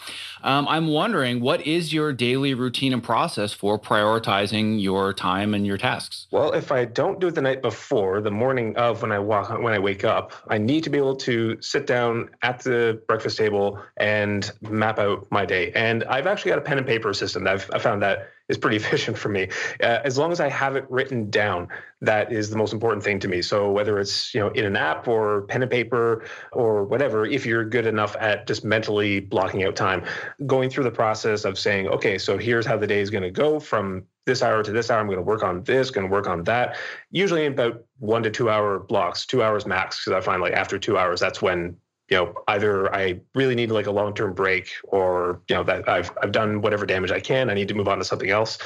[0.43, 5.67] um, i'm wondering what is your daily routine and process for prioritizing your time and
[5.67, 9.11] your tasks well if i don't do it the night before, the morning of when
[9.11, 12.59] I walk when I wake up, I need to be able to sit down at
[12.59, 15.71] the breakfast table and map out my day.
[15.73, 18.57] And I've actually got a pen and paper system that I've I found that is
[18.57, 19.49] pretty efficient for me.
[19.81, 21.67] Uh, as long as I have it written down,
[22.01, 23.41] that is the most important thing to me.
[23.41, 27.45] So whether it's you know in an app or pen and paper or whatever, if
[27.45, 30.03] you're good enough at just mentally blocking out time,
[30.45, 33.31] going through the process of saying, okay, so here's how the day is going to
[33.31, 34.99] go from this hour to this hour.
[34.99, 36.77] I'm going to work on this, going to work on that.
[37.11, 40.53] Usually in about one to two hour blocks, two hours max, because I find like
[40.53, 41.77] after two hours, that's when
[42.09, 45.87] you know either I really need like a long term break, or you know that
[45.87, 47.49] I've I've done whatever damage I can.
[47.49, 48.57] I need to move on to something else.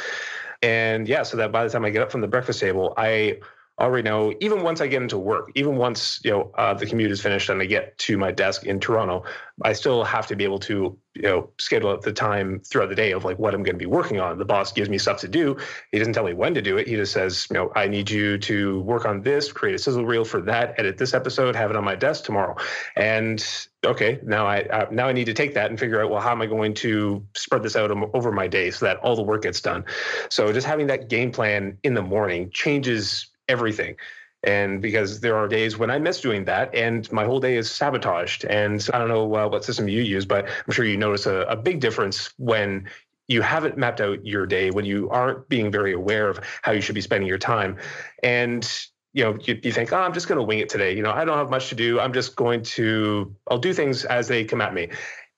[0.62, 3.40] And yeah, so that by the time I get up from the breakfast table, I
[3.80, 7.12] already know even once i get into work even once you know uh, the commute
[7.12, 9.24] is finished and i get to my desk in toronto
[9.64, 12.96] i still have to be able to you know schedule out the time throughout the
[12.96, 14.38] day of like what i'm going to be working on.
[14.38, 15.58] The boss gives me stuff to do.
[15.92, 16.88] He doesn't tell me when to do it.
[16.88, 20.06] He just says you know i need you to work on this create a sizzle
[20.06, 22.56] reel for that edit this episode have it on my desk tomorrow.
[22.96, 23.46] And
[23.86, 26.32] okay now i uh, now i need to take that and figure out well how
[26.32, 29.44] am i going to spread this out over my day so that all the work
[29.44, 29.86] gets done?
[30.30, 33.96] So just having that game plan in the morning changes everything.
[34.44, 37.70] And because there are days when I miss doing that and my whole day is
[37.70, 38.46] sabotaged.
[38.46, 41.40] And I don't know uh, what system you use, but I'm sure you notice a,
[41.50, 42.88] a big difference when
[43.28, 46.82] you haven't mapped out your day, when you aren't being very aware of how you
[46.82, 47.78] should be spending your time.
[48.24, 48.70] And
[49.14, 50.96] you know, you, you think, oh, I'm just going to wing it today.
[50.96, 52.00] You know, I don't have much to do.
[52.00, 54.90] I'm just going to, I'll do things as they come at me.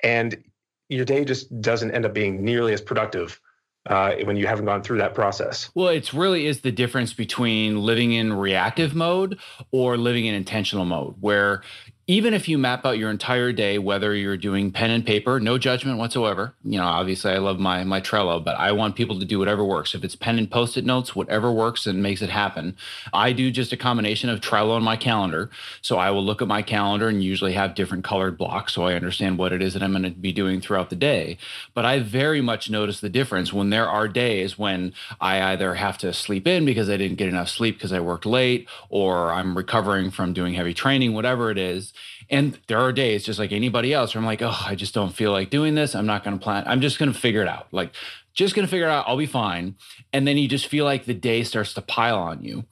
[0.03, 0.43] And
[0.89, 3.39] your day just doesn't end up being nearly as productive
[3.85, 5.69] uh, when you haven't gone through that process.
[5.75, 9.39] Well, it's really is the difference between living in reactive mode
[9.71, 11.63] or living in intentional mode, where
[12.09, 15.59] even if you map out your entire day, whether you're doing pen and paper, no
[15.59, 16.55] judgment whatsoever.
[16.65, 19.63] You know, obviously I love my my Trello, but I want people to do whatever
[19.63, 19.93] works.
[19.93, 22.75] If it's pen and post-it notes, whatever works and makes it happen.
[23.13, 25.51] I do just a combination of Trello and my calendar.
[25.83, 28.95] So I will look at my calendar and usually have different colored blocks so I
[28.95, 31.37] understand what it is that I'm going to be doing throughout the day.
[31.75, 35.99] But I very much notice the difference when there are days when I either have
[35.99, 39.55] to sleep in because I didn't get enough sleep because I worked late or I'm
[39.55, 41.93] recovering from doing heavy training, whatever it is
[42.29, 45.13] and there are days, just like anybody else, where I'm like, oh, I just don't
[45.13, 45.95] feel like doing this.
[45.95, 46.63] I'm not going to plan.
[46.67, 47.67] I'm just going to figure it out.
[47.71, 47.91] Like,
[48.33, 49.05] just going to figure it out.
[49.07, 49.75] I'll be fine.
[50.13, 52.65] And then you just feel like the day starts to pile on you.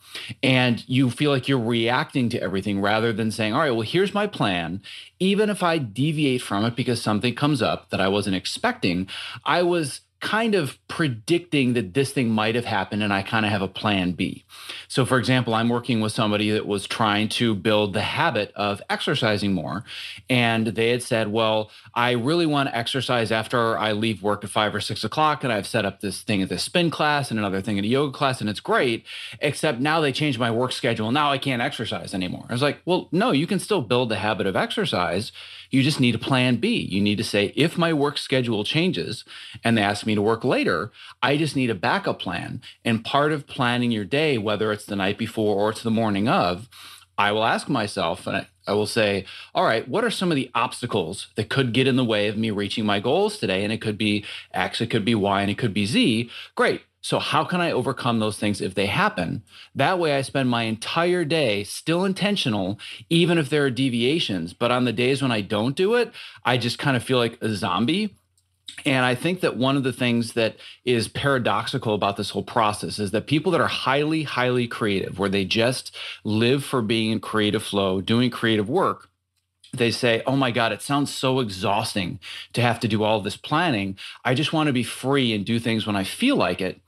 [0.43, 4.13] And you feel like you're reacting to everything rather than saying, all right, well, here's
[4.13, 4.81] my plan.
[5.19, 9.09] Even if I deviate from it because something comes up that I wasn't expecting,
[9.43, 13.51] I was kind of predicting that this thing might have happened and I kind of
[13.51, 14.45] have a plan B.
[14.87, 18.81] So, for example, I'm working with somebody that was trying to build the habit of
[18.89, 19.83] exercising more.
[20.29, 24.49] And they had said, Well, I really want to exercise after I leave work at
[24.49, 25.43] five or six o'clock.
[25.43, 27.87] And I've set up this thing at the spin class and another thing at a
[27.87, 29.05] yoga class, and it's great.
[29.39, 31.11] Except now they changed my work schedule.
[31.11, 32.45] Now I can't exercise anymore.
[32.49, 35.31] I was like, Well, no, you can still build the habit of exercise.
[35.69, 36.75] You just need a plan B.
[36.75, 39.23] You need to say, if my work schedule changes
[39.63, 42.61] and they ask me to work later, I just need a backup plan.
[42.85, 46.27] And part of planning your day, whether it's the night before or it's the morning
[46.27, 46.69] of,
[47.17, 49.25] I will ask myself, and I will say,
[49.55, 52.37] all right, what are some of the obstacles that could get in the way of
[52.37, 53.63] me reaching my goals today?
[53.63, 56.29] And it could be X, it could be Y, and it could be Z.
[56.53, 56.83] Great.
[57.07, 59.41] So, how can I overcome those things if they happen?
[59.73, 64.51] That way, I spend my entire day still intentional, even if there are deviations.
[64.51, 66.11] But on the days when I don't do it,
[66.43, 68.17] I just kind of feel like a zombie.
[68.85, 72.99] And I think that one of the things that is paradoxical about this whole process
[72.99, 77.21] is that people that are highly, highly creative, where they just live for being in
[77.21, 79.09] creative flow, doing creative work,
[79.77, 82.19] they say, Oh my God, it sounds so exhausting
[82.53, 83.97] to have to do all this planning.
[84.23, 86.81] I just want to be free and do things when I feel like it.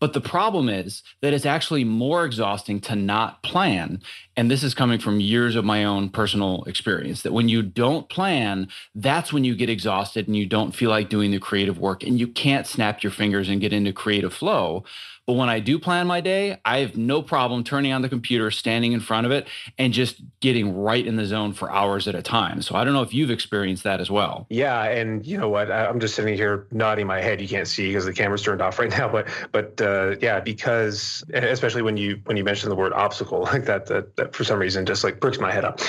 [0.00, 4.00] But the problem is that it's actually more exhausting to not plan.
[4.36, 8.08] And this is coming from years of my own personal experience that when you don't
[8.08, 12.04] plan, that's when you get exhausted and you don't feel like doing the creative work
[12.04, 14.84] and you can't snap your fingers and get into creative flow.
[15.28, 18.50] But when I do plan my day, I have no problem turning on the computer,
[18.50, 22.14] standing in front of it, and just getting right in the zone for hours at
[22.14, 22.62] a time.
[22.62, 24.46] So I don't know if you've experienced that as well.
[24.48, 25.70] Yeah, and you know what?
[25.70, 27.42] I'm just sitting here nodding my head.
[27.42, 29.06] You can't see because the camera's turned off right now.
[29.06, 33.66] But but uh, yeah, because especially when you when you mention the word obstacle like
[33.66, 35.80] that, that, that for some reason just like pricks my head up.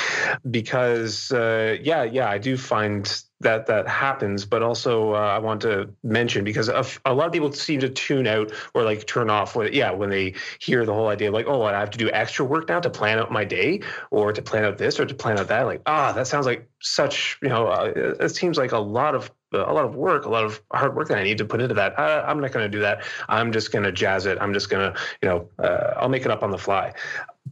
[0.52, 5.62] Because uh, yeah, yeah, I do find that that happens but also uh, i want
[5.62, 9.30] to mention because a, a, lot of people seem to tune out or like turn
[9.30, 11.97] off when yeah when they hear the whole idea of like oh i have to
[11.97, 15.06] do extra work now to plan out my day or to plan out this or
[15.06, 18.58] to plan out that like ah that sounds like such you know uh, it seems
[18.58, 21.23] like a lot of a lot of work, a lot of hard work that I
[21.23, 21.99] need to put into that.
[21.99, 23.04] I, am not going to do that.
[23.28, 24.38] I'm just going to jazz it.
[24.39, 26.93] I'm just going to, you know, uh, I'll make it up on the fly.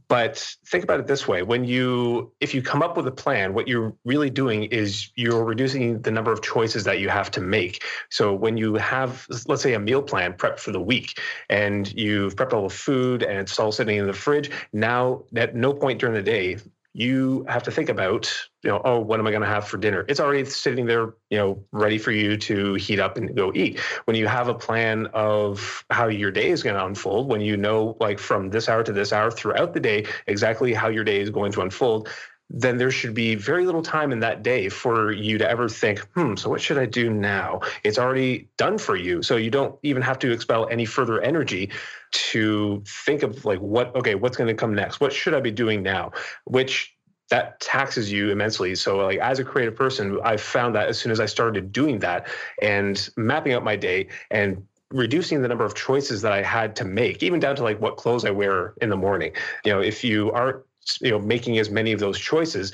[0.10, 3.54] But think about it this way: when you, if you come up with a plan,
[3.54, 7.42] what you're really doing is you're reducing the number of choices that you have to
[7.42, 7.84] make.
[8.10, 12.36] So when you have, let's say, a meal plan prepped for the week, and you've
[12.36, 16.00] prepped all the food and it's all sitting in the fridge, now at no point
[16.00, 16.58] during the day
[16.98, 18.28] you have to think about,
[18.64, 20.04] you know, oh, what am I going to have for dinner?
[20.10, 23.80] It's already sitting there, you know, ready for you to heat up and go eat.
[24.06, 27.56] When you have a plan of how your day is going to unfold, when you
[27.56, 31.22] know, like from this hour to this hour throughout the day, exactly how your day
[31.22, 32.10] is going to unfold,
[32.50, 36.00] then there should be very little time in that day for you to ever think,
[36.16, 37.62] hmm, so what should I do now?
[37.84, 39.22] It's already done for you.
[39.22, 41.72] So you don't even have to expel any further energy
[42.12, 45.02] to think of like what, okay, what's going to come next?
[45.02, 46.12] What should I be doing now?
[46.46, 46.96] Which
[47.30, 48.76] that taxes you immensely.
[48.76, 52.00] So like as a creative person, I found that as soon as I started doing
[52.00, 52.28] that
[52.62, 56.86] and mapping out my day and reducing the number of choices that I had to
[56.86, 59.34] make, even down to like what clothes I wear in the morning.
[59.66, 60.64] You know, if you aren't
[61.02, 62.72] you know making as many of those choices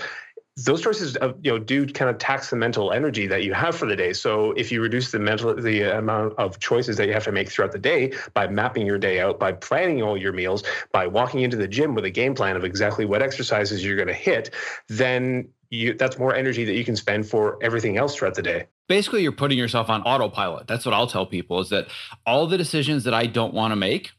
[0.58, 3.88] those choices you know do kind of tax the mental energy that you have for
[3.88, 4.14] the day.
[4.14, 7.50] So if you reduce the mental the amount of choices that you have to make
[7.50, 11.42] throughout the day by mapping your day out by planning all your meals by walking
[11.42, 14.52] into the gym with a game plan of exactly what exercises you're going to hit
[14.90, 18.68] then you, that's more energy that you can spend for everything else throughout the day.
[18.88, 20.68] Basically you're putting yourself on autopilot.
[20.68, 21.88] That's what i'll tell people is that
[22.28, 24.12] all the decisions that i don't want to make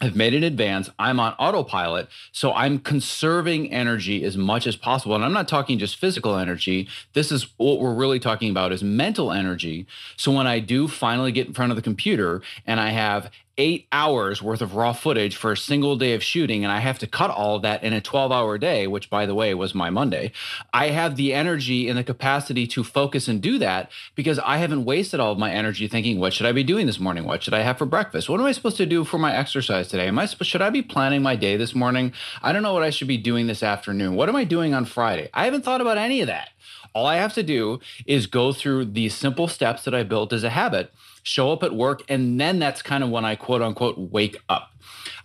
[0.00, 0.90] I've made in advance.
[0.98, 2.08] I'm on autopilot.
[2.32, 5.14] So I'm conserving energy as much as possible.
[5.14, 6.88] And I'm not talking just physical energy.
[7.14, 9.86] This is what we're really talking about is mental energy.
[10.16, 13.86] So when I do finally get in front of the computer and I have eight
[13.90, 17.06] hours worth of raw footage for a single day of shooting and I have to
[17.06, 19.88] cut all of that in a 12 hour day, which by the way was my
[19.88, 20.32] Monday,
[20.74, 24.84] I have the energy and the capacity to focus and do that because I haven't
[24.84, 27.24] wasted all of my energy thinking, what should I be doing this morning?
[27.24, 28.28] What should I have for breakfast?
[28.28, 30.08] What am I supposed to do for my exercise today?
[30.08, 32.12] Am I should I be planning my day this morning?
[32.42, 34.16] I don't know what I should be doing this afternoon.
[34.16, 35.30] What am I doing on Friday?
[35.32, 36.50] I haven't thought about any of that.
[36.92, 40.44] All I have to do is go through these simple steps that I built as
[40.44, 40.92] a habit
[41.26, 44.70] show up at work, and then that's kind of when I quote unquote wake up.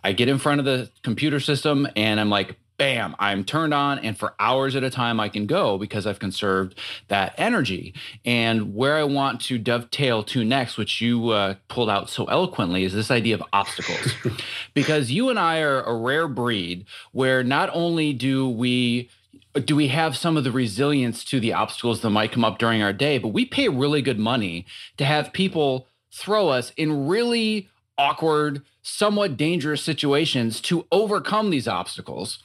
[0.03, 3.99] I get in front of the computer system and I'm like, bam, I'm turned on,
[3.99, 7.93] and for hours at a time I can go because I've conserved that energy.
[8.25, 12.83] And where I want to dovetail to next, which you uh, pulled out so eloquently,
[12.83, 14.15] is this idea of obstacles.
[14.73, 19.11] because you and I are a rare breed where not only do we
[19.53, 22.81] do we have some of the resilience to the obstacles that might come up during
[22.81, 24.65] our day, but we pay really good money
[24.97, 32.39] to have people throw us in really awkward, somewhat dangerous situations to overcome these obstacles.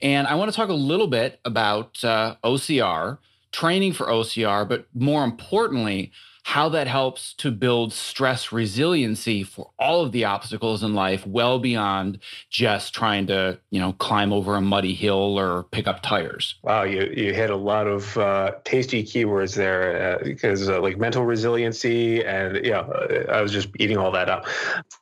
[0.00, 3.18] And I want to talk a little bit about uh, OCR,
[3.52, 6.10] training for OCR, but more importantly,
[6.44, 11.58] how that helps to build stress resiliency for all of the obstacles in life well
[11.58, 12.18] beyond
[12.50, 16.56] just trying to you know climb over a muddy hill or pick up tires.
[16.62, 20.98] Wow you you hit a lot of uh, tasty keywords there uh, because uh, like
[20.98, 22.86] mental resiliency and yeah
[23.30, 24.46] i was just eating all that up.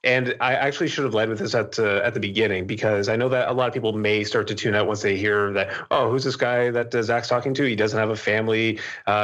[0.04, 3.16] And i actually should have led with this at uh, at the beginning because i
[3.16, 5.74] know that a lot of people may start to tune out once they hear that
[5.90, 7.64] oh who's this guy that uh, zach's talking to?
[7.64, 8.78] He doesn't have a family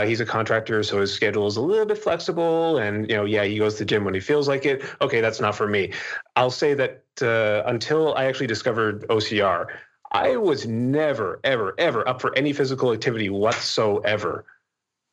[0.05, 3.45] he's a contractor so his schedule is a little bit flexible and you know yeah
[3.45, 4.83] he goes to the gym when he feels like it.
[5.03, 5.93] Okay that's not for me.
[6.37, 9.67] I'll say that uh, until i actually discovered ocr
[10.13, 14.47] i was never ever ever up for any physical activity whatsoever.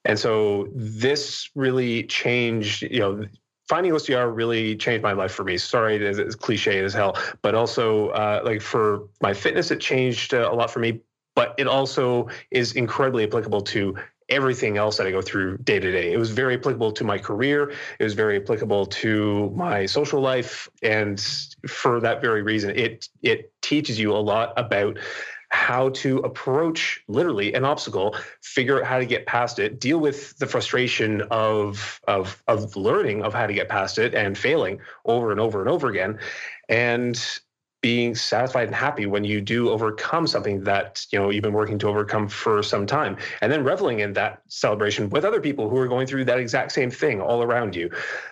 [0.08, 3.26] And so this really changed you know
[3.68, 5.58] finding OCR really changed my life for me.
[5.58, 8.86] Sorry, it's cliche as hell, but also uh, like for
[9.22, 11.02] my fitness, it changed uh, a lot for me
[11.36, 13.96] but it also is incredibly applicable to
[14.30, 16.12] everything else that I go through day to day.
[16.12, 17.72] It was very applicable to my career.
[18.00, 21.20] It was very applicable to my social life, and
[21.68, 24.98] for that very reason, it it teaches you a lot about
[25.50, 30.38] how to approach literally an obstacle, figure out how to get past it, deal with
[30.38, 35.32] the frustration of of of learning of how to get past it and failing over
[35.32, 36.20] and over and over again,
[36.68, 37.40] and
[37.82, 41.78] being satisfied and happy when you do overcome something that you know you've been working
[41.78, 45.78] to overcome for some time and then reveling in that celebration with other people who
[45.78, 47.90] are going through that exact same thing all around you.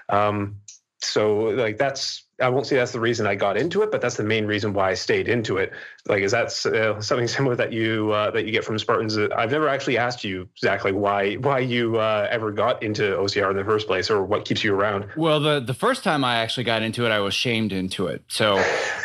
[0.10, 0.58] Um,
[1.02, 4.18] so like that's I won't say that's the reason I got into it, but that's
[4.18, 5.72] the main reason why I stayed into it.
[6.08, 9.18] Like, is that uh, something similar that you uh, that you get from Spartans?
[9.18, 13.58] I've never actually asked you exactly why why you uh, ever got into OCR in
[13.58, 15.08] the first place, or what keeps you around.
[15.16, 18.24] Well, the the first time I actually got into it, I was shamed into it.
[18.28, 18.58] So,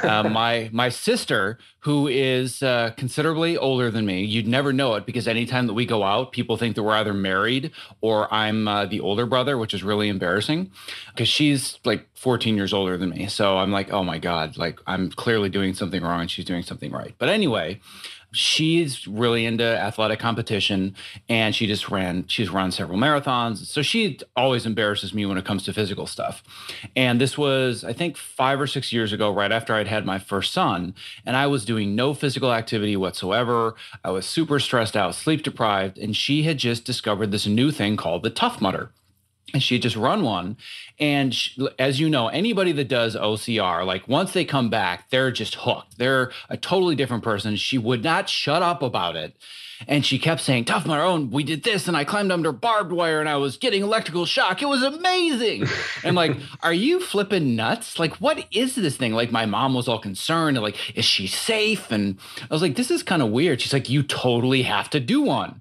[0.02, 4.24] uh, my my sister, who is uh, considerably older than me.
[4.24, 7.14] You'd never know it because anytime that we go out, people think that we're either
[7.14, 7.70] married
[8.00, 10.72] or I'm uh, the older brother, which is really embarrassing
[11.14, 13.28] because she's like 14 years older than me.
[13.28, 16.64] So I'm like, oh my God, like I'm clearly doing something wrong and she's doing
[16.64, 17.14] something right.
[17.16, 17.80] But anyway,
[18.32, 20.94] she's really into athletic competition
[21.28, 23.64] and she just ran she's run several marathons.
[23.66, 26.42] So she always embarrasses me when it comes to physical stuff.
[26.94, 30.18] And this was i think five or six years ago right after i'd had my
[30.18, 33.74] first son and i was doing no physical activity whatsoever.
[34.04, 37.96] I was super stressed out sleep deprived and she had just discovered this new thing
[37.96, 38.90] called the tough mudder
[39.52, 40.56] and she just run one.
[40.98, 45.30] And she, as you know anybody that does ocr like once they come back they're
[45.30, 45.98] just hooked.
[45.98, 47.56] They're a totally different person.
[47.56, 49.36] She would not shut up about it.
[49.86, 52.90] And she kept saying tough my own we did this and i climbed under barbed
[52.90, 54.60] wire and i was getting electrical shock.
[54.60, 55.66] It was amazing.
[56.04, 57.98] And like are you flipping nuts?
[57.98, 59.12] Like what is this thing?
[59.12, 61.90] Like my mom was all concerned and like is she safe?
[61.90, 63.60] And i was like this is kind of weird.
[63.60, 65.60] She's like you totally have to do one.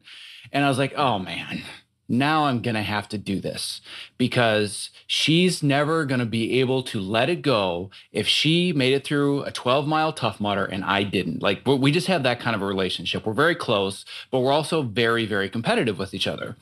[0.51, 1.63] And i was like oh man
[2.09, 3.81] now I'm going to have to do this
[4.17, 9.03] because she's never going to be able to let it go if she made it
[9.03, 11.41] through a 12 mile tough mudder and I didn't.
[11.41, 13.25] Like we just have that kind of a relationship.
[13.25, 16.55] We're very close, but we're also very, very competitive with each other.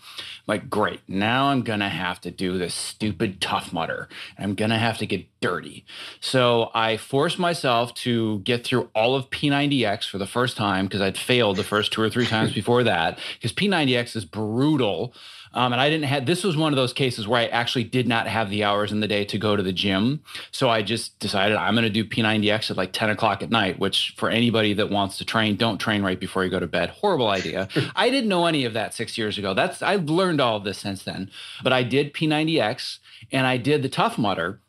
[0.47, 4.07] Like, great, now I'm going to have to do this stupid tough mudder.
[4.37, 5.85] I'm going to have to get dirty.
[6.19, 11.01] So I forced myself to get through all of P90X for the first time because
[11.01, 15.13] I'd failed the first two or three times before that because P90X is brutal.
[15.56, 18.08] Um, and I didn't have this was one of those cases where I actually did
[18.08, 20.22] not have the hours in the day to go to the gym.
[20.51, 23.80] So I just decided I'm going to do P90X at like 10 o'clock at night,
[23.80, 26.89] which for anybody that wants to train, don't train right before you go to bed.
[26.89, 27.70] Horrible idea.
[27.95, 29.53] I didn't know any of that six years ago.
[29.53, 31.32] That's I've learned all of this since then.
[31.64, 32.99] But I did P90X
[33.32, 34.60] and I did the Tough Mudder.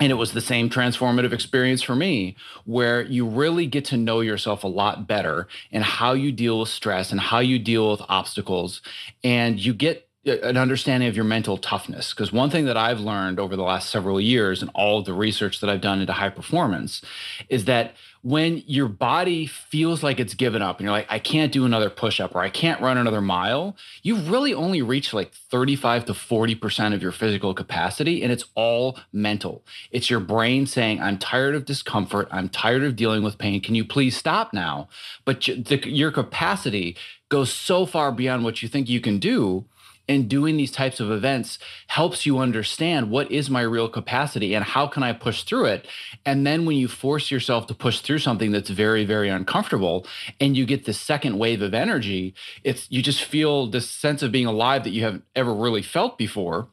[0.00, 4.20] And it was the same transformative experience for me, where you really get to know
[4.20, 8.02] yourself a lot better and how you deal with stress and how you deal with
[8.08, 8.80] obstacles.
[9.24, 12.12] And you get an understanding of your mental toughness.
[12.12, 15.14] Because one thing that I've learned over the last several years and all of the
[15.14, 17.02] research that I've done into high performance
[17.48, 21.52] is that when your body feels like it's given up and you're like, I can't
[21.52, 25.32] do another push up or I can't run another mile, you've really only reach like
[25.32, 28.22] 35 to 40% of your physical capacity.
[28.22, 29.64] And it's all mental.
[29.92, 32.28] It's your brain saying, I'm tired of discomfort.
[32.32, 33.60] I'm tired of dealing with pain.
[33.60, 34.88] Can you please stop now?
[35.24, 35.46] But
[35.86, 36.96] your capacity
[37.28, 39.64] goes so far beyond what you think you can do
[40.08, 44.64] and doing these types of events helps you understand what is my real capacity and
[44.64, 45.86] how can I push through it.
[46.24, 50.06] And then when you force yourself to push through something that's very, very uncomfortable
[50.40, 52.34] and you get this second wave of energy,
[52.64, 56.16] it's you just feel this sense of being alive that you haven't ever really felt
[56.16, 56.68] before.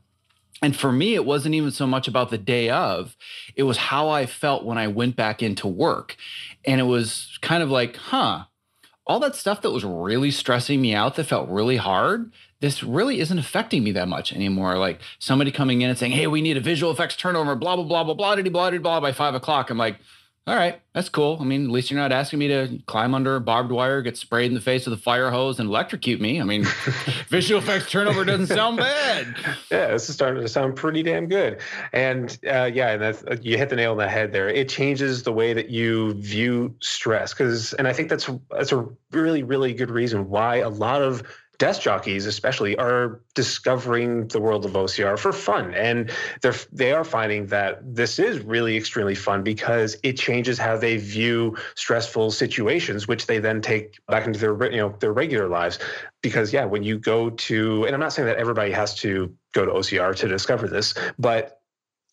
[0.61, 3.17] And for me, it wasn't even so much about the day of,
[3.55, 6.15] it was how I felt when I went back into work.
[6.63, 8.45] And it was kind of like, huh,
[9.05, 12.31] all that stuff that was really stressing me out that felt really hard
[12.61, 14.77] this really isn't affecting me that much anymore.
[14.77, 17.85] Like somebody coming in and saying, "Hey, we need a visual effects turnover," blah blah
[17.85, 19.69] blah blah blah blah blah blah by five o'clock.
[19.69, 19.97] I'm like,
[20.47, 21.39] all right, that's cool.
[21.41, 24.15] I mean, at least you're not asking me to climb under a barbed wire, get
[24.15, 26.39] sprayed in the face with a fire hose, and electrocute me.
[26.39, 26.65] I mean,
[27.29, 29.35] visual effects turnover doesn't sound bad.
[29.71, 31.61] Yeah, this is starting to sound pretty damn good.
[31.93, 34.47] And uh, yeah, and that's, uh, you hit the nail on the head there.
[34.47, 38.87] It changes the way that you view stress, because, and I think that's that's a
[39.11, 41.23] really really good reason why a lot of
[41.57, 45.73] desk jockeys especially are discovering the world of OCR for fun.
[45.73, 50.77] And they're they are finding that this is really extremely fun because it changes how
[50.77, 55.47] they view stressful situations which they then take back into their you know their regular
[55.47, 55.79] lives.
[56.21, 59.65] Because yeah when you go to and I'm not saying that everybody has to go
[59.65, 61.61] to OCR to discover this but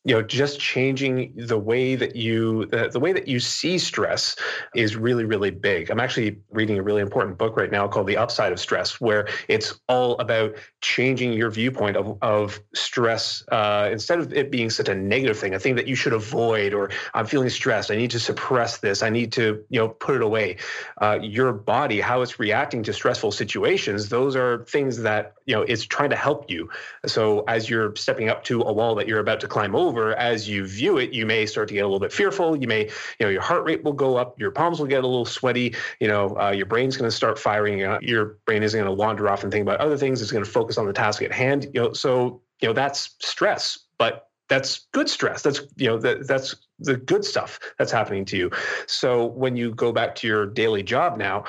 [0.05, 4.37] you know just changing the way that you the, the way that you see stress
[4.75, 5.91] is really really big.
[5.91, 9.29] I'm actually reading a really important book right now called the upside of stress where
[9.49, 14.89] it's all about changing your viewpoint of, of stress uh, instead of it being such
[14.89, 17.91] a negative thing a thing that you should avoid or i'm feeling stressed.
[17.91, 19.03] I need to suppress this.
[19.03, 20.57] I need to you know put it away.
[21.01, 25.63] Uh, your body how it's reacting to stressful situations those are things that you know
[25.63, 26.71] it's trying to help you.
[27.07, 30.49] So as you're stepping up to a wall that you're about to climb over as
[30.49, 32.57] you view it you may start to get a little bit fearful.
[32.57, 34.39] You may you know your heart rate will go up.
[34.41, 35.75] Your palms will get a little sweaty.
[36.01, 37.83] You know uh, your brain's going to start firing.
[37.85, 40.23] Uh, your brain isn't going to wander off and think about other things.
[40.23, 41.67] It's going to focus on the task at hand.
[41.75, 43.79] You know so you know that's stress.
[43.99, 45.41] But that's good stress.
[45.41, 48.51] That's you know that, that's the good stuff that's happening to you.
[48.87, 51.45] So when you go back to your daily job now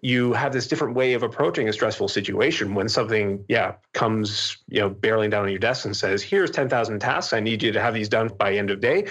[0.00, 2.74] you have this different way of approaching a stressful situation.
[2.74, 6.98] When something yeah comes you know barreling down on your desk and says here's 10,000
[7.00, 9.06] tasks i need you to have these done by end of day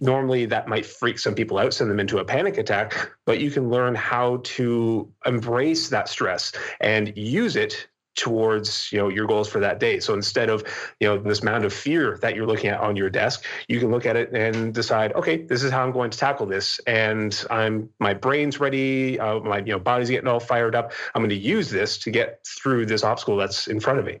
[0.00, 3.50] normally that might freak some people out send them into a panic attack but you
[3.50, 9.48] can learn how to embrace that stress and use it towards you know your goals
[9.48, 10.00] for that day.
[10.00, 10.64] So instead of
[11.00, 13.90] you know this amount of fear that you're looking at on your desk you can
[13.90, 17.44] look at it and decide okay this is how i'm going to tackle this and
[17.50, 20.92] i'm my brain's ready uh, my you know body's getting all fired up.
[21.14, 24.20] I'm going to use this to get through this obstacle that's in front of me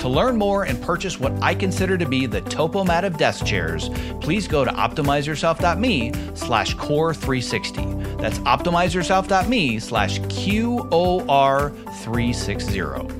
[0.00, 3.90] To learn more and purchase what I consider to be the Topomat of desk chairs,
[4.22, 8.18] please go to optimizeyourself.me slash QOR360.
[8.18, 13.16] That's optimizeyourself.me slash QOR360.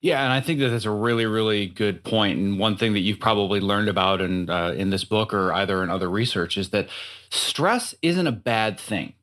[0.00, 2.38] Yeah, and I think that that's a really, really good point.
[2.38, 5.82] And one thing that you've probably learned about in uh, in this book or either
[5.82, 6.88] in other research is that
[7.30, 9.14] stress isn't a bad thing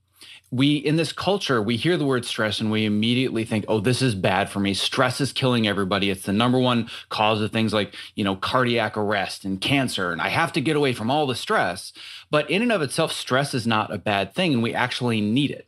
[0.56, 4.02] we in this culture we hear the word stress and we immediately think oh this
[4.02, 4.74] is bad for me.
[4.74, 6.10] Stress is killing everybody.
[6.10, 10.22] It's the number one cause of things like you know cardiac arrest and cancer and
[10.22, 11.92] i have to get away from all the stress.
[12.32, 15.52] But in and of itself stress is not a bad thing and we actually need
[15.52, 15.68] it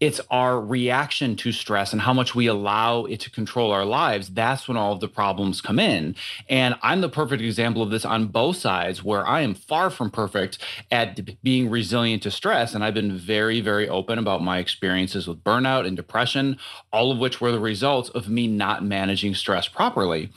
[0.00, 4.28] it's our reaction to stress and how much we allow it to control our lives.
[4.28, 6.14] That's when all of the problems come in.
[6.48, 10.10] And I'm the perfect example of this on both sides, where I am far from
[10.10, 10.58] perfect
[10.90, 12.74] at being resilient to stress.
[12.74, 16.58] And I've been very, very open about my experiences with burnout and depression,
[16.92, 20.30] all of which were the results of me not managing stress properly.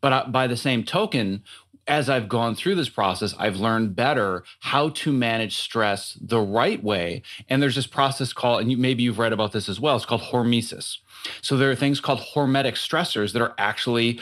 [0.00, 1.42] But uh, by the same token,
[1.86, 6.82] as I've gone through this process, I've learned better how to manage stress the right
[6.82, 7.22] way.
[7.48, 10.04] And there's this process called, and you, maybe you've read about this as well, it's
[10.04, 10.98] called hormesis.
[11.40, 14.20] So there are things called hormetic stressors that are actually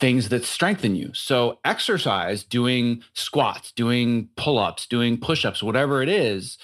[0.00, 1.10] things that strengthen you.
[1.14, 6.58] So exercise, doing squats, doing pull-ups, doing push-ups, whatever it is,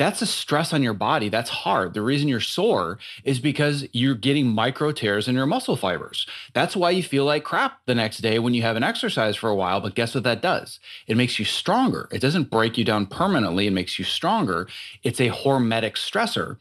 [0.00, 1.28] that's a stress on your body.
[1.28, 1.92] That's hard.
[1.92, 6.26] The reason you're sore is because you're getting micro tears in your muscle fibers.
[6.54, 9.54] That's why you feel like crap the next day when you haven't exercised for a
[9.54, 9.82] while.
[9.82, 10.80] But guess what that does?
[11.06, 12.08] It makes you stronger.
[12.10, 14.66] It doesn't break you down permanently, it makes you stronger.
[15.02, 16.56] It's a hormetic stressor.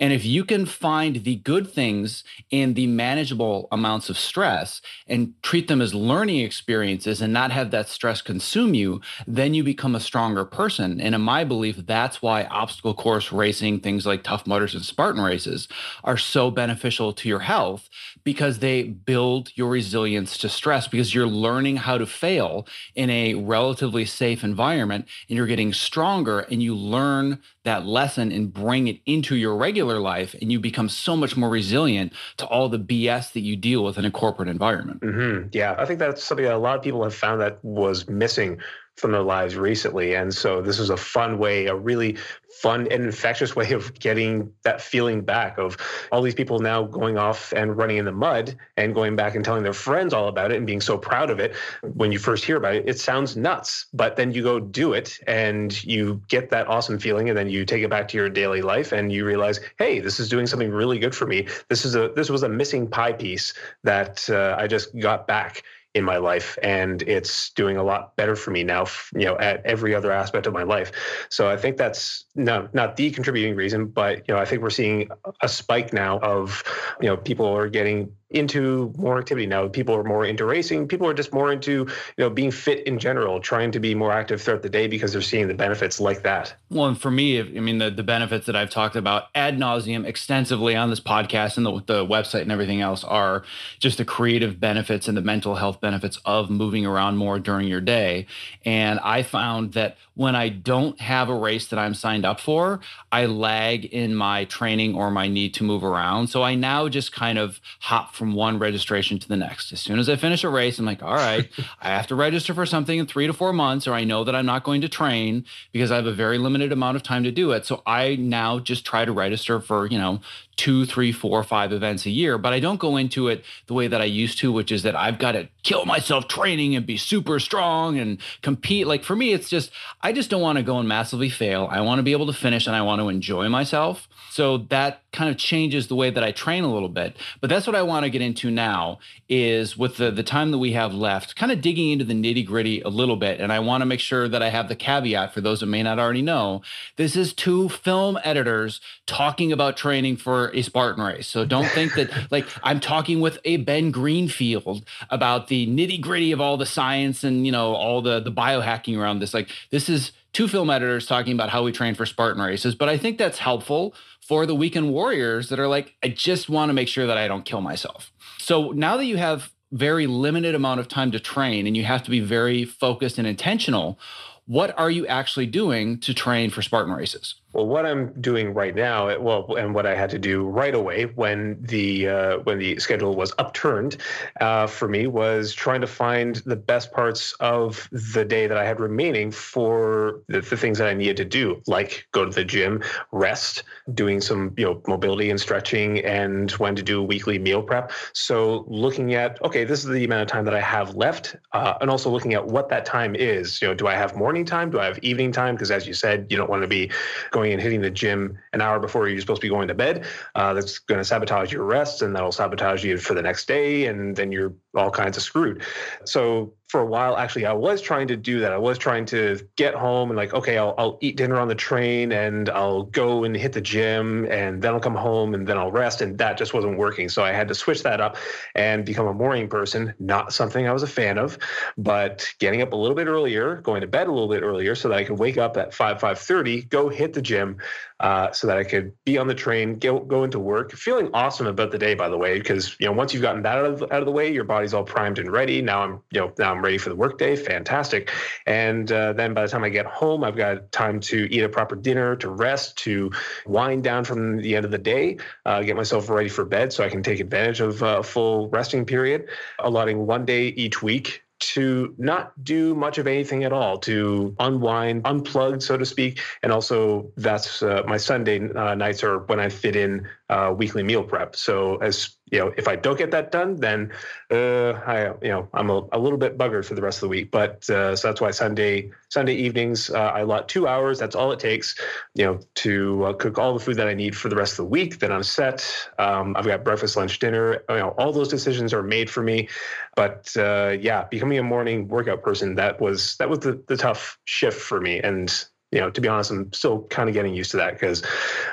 [0.00, 5.34] And if you can find the good things in the manageable amounts of stress and
[5.42, 9.94] treat them as learning experiences and not have that stress consume you, then you become
[9.94, 11.00] a stronger person.
[11.00, 15.22] And in my belief, that's why obstacle course racing, things like Tough Mudders and Spartan
[15.22, 15.68] races,
[16.02, 17.90] are so beneficial to your health
[18.24, 23.34] because they build your resilience to stress because you're learning how to fail in a
[23.34, 29.00] relatively safe environment and you're getting stronger and you learn that lesson and bring it
[29.04, 33.32] into your regular life and you become so much more resilient to all the BS
[33.32, 35.00] that you deal with in a corporate environment.
[35.00, 35.48] Mm-hmm.
[35.52, 38.60] Yeah, I think that's something that a lot of people have found that was missing
[38.96, 40.14] from their lives recently.
[40.14, 42.18] And so this is a fun way, a really
[42.60, 45.78] fun and infectious way of getting that feeling back of
[46.12, 49.44] all these people now going off and running in the mud and going back and
[49.44, 51.54] telling their friends all about it and being so proud of it.
[51.82, 55.18] When you first hear about it, it sounds nuts, but then you go do it
[55.26, 58.60] and you get that awesome feeling and then you take it back to your daily
[58.60, 61.46] life and you realize, hey, this is doing something really good for me.
[61.68, 63.54] This is a this was a missing pie piece
[63.84, 65.62] that uh, I just got back
[65.94, 69.64] in my life and it's doing a lot better for me now you know at
[69.66, 70.92] every other aspect of my life.
[71.30, 74.70] So i think that's no not the contributing reason but you know i think we're
[74.70, 75.08] seeing
[75.42, 76.62] a spike now of
[77.00, 79.66] you know people are getting into more activity now.
[79.68, 80.86] People are more into racing.
[80.86, 84.12] People are just more into you know being fit in general, trying to be more
[84.12, 86.54] active throughout the day because they're seeing the benefits like that.
[86.70, 90.06] Well, and for me, I mean the the benefits that I've talked about ad nauseum
[90.06, 93.44] extensively on this podcast and the, the website and everything else are
[93.78, 97.80] just the creative benefits and the mental health benefits of moving around more during your
[97.80, 98.26] day.
[98.64, 102.80] And I found that when I don't have a race that I'm signed up for,
[103.10, 106.28] I lag in my training or my need to move around.
[106.28, 109.72] So I now just kind of hop from one registration to the next.
[109.72, 111.48] As soon as I finish a race, I'm like, all right,
[111.80, 114.36] I have to register for something in three to four months, or I know that
[114.36, 117.30] I'm not going to train because I have a very limited amount of time to
[117.30, 117.64] do it.
[117.64, 120.20] So I now just try to register for, you know,
[120.56, 122.36] two, three, four, five events a year.
[122.36, 124.94] But I don't go into it the way that I used to, which is that
[124.94, 128.86] I've got to kill myself training and be super strong and compete.
[128.86, 129.70] Like for me, it's just,
[130.02, 131.66] I just don't want to go and massively fail.
[131.70, 134.06] I want to be able to finish and I want to enjoy myself.
[134.30, 137.16] So that kind of changes the way that I train a little bit.
[137.40, 140.58] But that's what I want to get into now is with the, the time that
[140.58, 143.40] we have left, kind of digging into the nitty gritty a little bit.
[143.40, 145.82] And I want to make sure that I have the caveat for those that may
[145.82, 146.62] not already know.
[146.96, 151.26] This is two film editors talking about training for a Spartan race.
[151.26, 156.30] So don't think that like I'm talking with a Ben Greenfield about the nitty gritty
[156.30, 159.34] of all the science and, you know, all the, the biohacking around this.
[159.34, 162.74] Like this is two film editors talking about how we train for Spartan races.
[162.74, 163.94] But I think that's helpful
[164.26, 167.26] for the weekend warriors that are like, I just want to make sure that I
[167.28, 168.12] don't kill myself.
[168.38, 172.02] So now that you have very limited amount of time to train and you have
[172.04, 173.98] to be very focused and intentional,
[174.46, 177.36] what are you actually doing to train for Spartan races?
[177.52, 181.06] Well, what I'm doing right now, well, and what I had to do right away
[181.06, 183.96] when the uh, when the schedule was upturned
[184.40, 188.64] uh, for me was trying to find the best parts of the day that I
[188.64, 192.44] had remaining for the, the, things that I needed to do, like go to the
[192.44, 197.64] gym, rest, doing some you know mobility and stretching, and when to do weekly meal
[197.64, 197.90] prep.
[198.12, 201.74] So looking at okay, this is the amount of time that I have left, uh,
[201.80, 203.60] and also looking at what that time is.
[203.60, 204.70] You know, do I have morning time?
[204.70, 205.56] Do I have evening time?
[205.56, 206.92] Because as you said, you don't want to be
[207.32, 209.74] going going and hitting the gym an hour before you're supposed to be going to
[209.74, 210.04] bed.
[210.34, 213.86] Uh, that's going to sabotage your rest and that'll sabotage you for the next day.
[213.86, 215.62] And then you're all kinds of screwed.
[216.04, 218.52] So for a while, actually, I was trying to do that.
[218.52, 221.54] I was trying to get home and like, okay, I'll, I'll eat dinner on the
[221.56, 225.58] train and I'll go and hit the gym and then I'll come home and then
[225.58, 226.00] I'll rest.
[226.00, 227.08] And that just wasn't working.
[227.08, 228.16] So I had to switch that up
[228.54, 229.92] and become a morning person.
[229.98, 231.38] Not something I was a fan of,
[231.76, 234.90] but getting up a little bit earlier, going to bed a little bit earlier so
[234.90, 237.56] that I could wake up at 5, 5.30, go hit the gym
[238.00, 241.46] uh, so that I could be on the train, go, go into work, feeling awesome
[241.46, 243.82] about the day, by the way, because, you know, once you've gotten that out of,
[243.82, 245.60] out of the way, your body's all primed and ready.
[245.60, 247.36] Now I'm, you know, now I'm ready for the workday.
[247.36, 248.10] Fantastic.
[248.46, 251.48] And uh, then by the time I get home, I've got time to eat a
[251.48, 253.10] proper dinner, to rest, to
[253.46, 256.82] wind down from the end of the day, uh, get myself ready for bed so
[256.82, 259.28] I can take advantage of a full resting period,
[259.58, 265.04] allotting one day each week to not do much of anything at all, to unwind,
[265.04, 266.20] unplug, so to speak.
[266.42, 270.82] And also, that's uh, my Sunday uh, nights are when I fit in uh, weekly
[270.82, 271.34] meal prep.
[271.34, 273.92] So as you know, if I don't get that done, then
[274.30, 277.08] uh, I, you know, I'm a, a, little bit buggered for the rest of the
[277.08, 277.30] week.
[277.30, 280.98] But uh, so that's why Sunday Sunday evenings uh, I allot two hours.
[280.98, 281.74] That's all it takes,
[282.14, 284.58] you know, to uh, cook all the food that I need for the rest of
[284.58, 284.98] the week.
[285.00, 285.66] Then I'm set.
[285.98, 287.62] Um, I've got breakfast, lunch, dinner.
[287.68, 289.48] You know, all those decisions are made for me.
[289.96, 294.18] But uh, yeah, becoming a morning workout person that was that was the, the tough
[294.24, 297.52] shift for me, and you know, to be honest, I'm still kind of getting used
[297.52, 298.02] to that because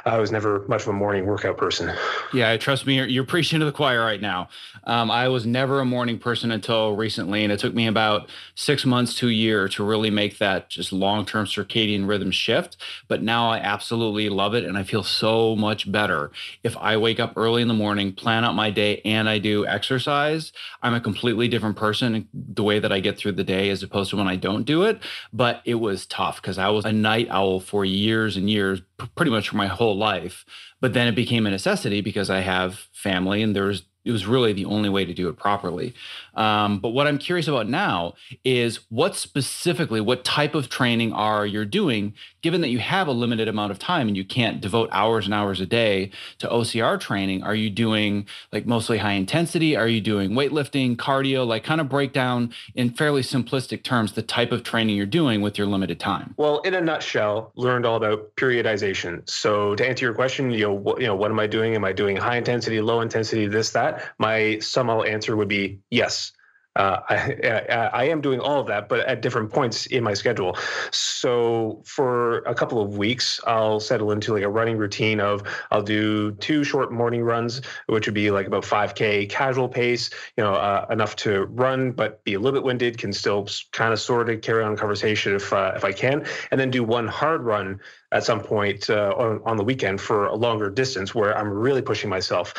[0.06, 1.92] I was never much of a morning workout person.
[2.32, 4.50] Yeah, trust me, you're, you're preaching to the choir right now.
[4.84, 8.86] Um, I was never a morning person until recently, and it took me about six
[8.86, 12.78] months to a year to really make that just long term circadian rhythm shift.
[13.08, 16.32] But now I absolutely love it, and I feel so much better.
[16.64, 19.66] If I wake up early in the morning, plan out my day, and I do
[19.66, 20.54] exercise,
[20.84, 24.12] I'm a completely different person the way that I get through the day as opposed
[24.12, 25.00] to when I don't do it.
[25.34, 28.82] But it was tough because I was a night owl for years and years,
[29.16, 30.46] pretty much for my whole life.
[30.82, 34.54] But then it became a necessity because I have family and there's it was really
[34.54, 35.94] the only way to do it properly.
[36.36, 38.14] Um, but what I'm curious about now
[38.46, 43.12] is what specifically, what type of training are you doing, given that you have a
[43.12, 47.00] limited amount of time and you can't devote hours and hours a day to OCR
[47.00, 47.44] training?
[47.44, 49.76] Are you doing like mostly high intensity?
[49.76, 51.46] Are you doing weightlifting, cardio?
[51.46, 55.42] Like, kind of break down in fairly simplistic terms the type of training you're doing
[55.42, 56.34] with your limited time.
[56.38, 59.28] Well, in a nutshell, learned all about periodization.
[59.30, 61.76] So to answer your question, you know, what, you know, what am I doing?
[61.76, 63.97] Am I doing high intensity, low intensity, this, that?
[64.18, 66.32] My summal answer would be yes.
[66.78, 70.56] Uh, I, I, am doing all of that, but at different points in my schedule.
[70.92, 75.42] So for a couple of weeks, I'll settle into like a running routine of
[75.72, 80.44] I'll do two short morning runs, which would be like about 5K casual pace, you
[80.44, 84.00] know, uh, enough to run but be a little bit winded, can still kind of
[84.00, 87.42] sort of carry on conversation if uh, if I can, and then do one hard
[87.42, 87.80] run
[88.12, 91.82] at some point uh, on, on the weekend for a longer distance where I'm really
[91.82, 92.54] pushing myself.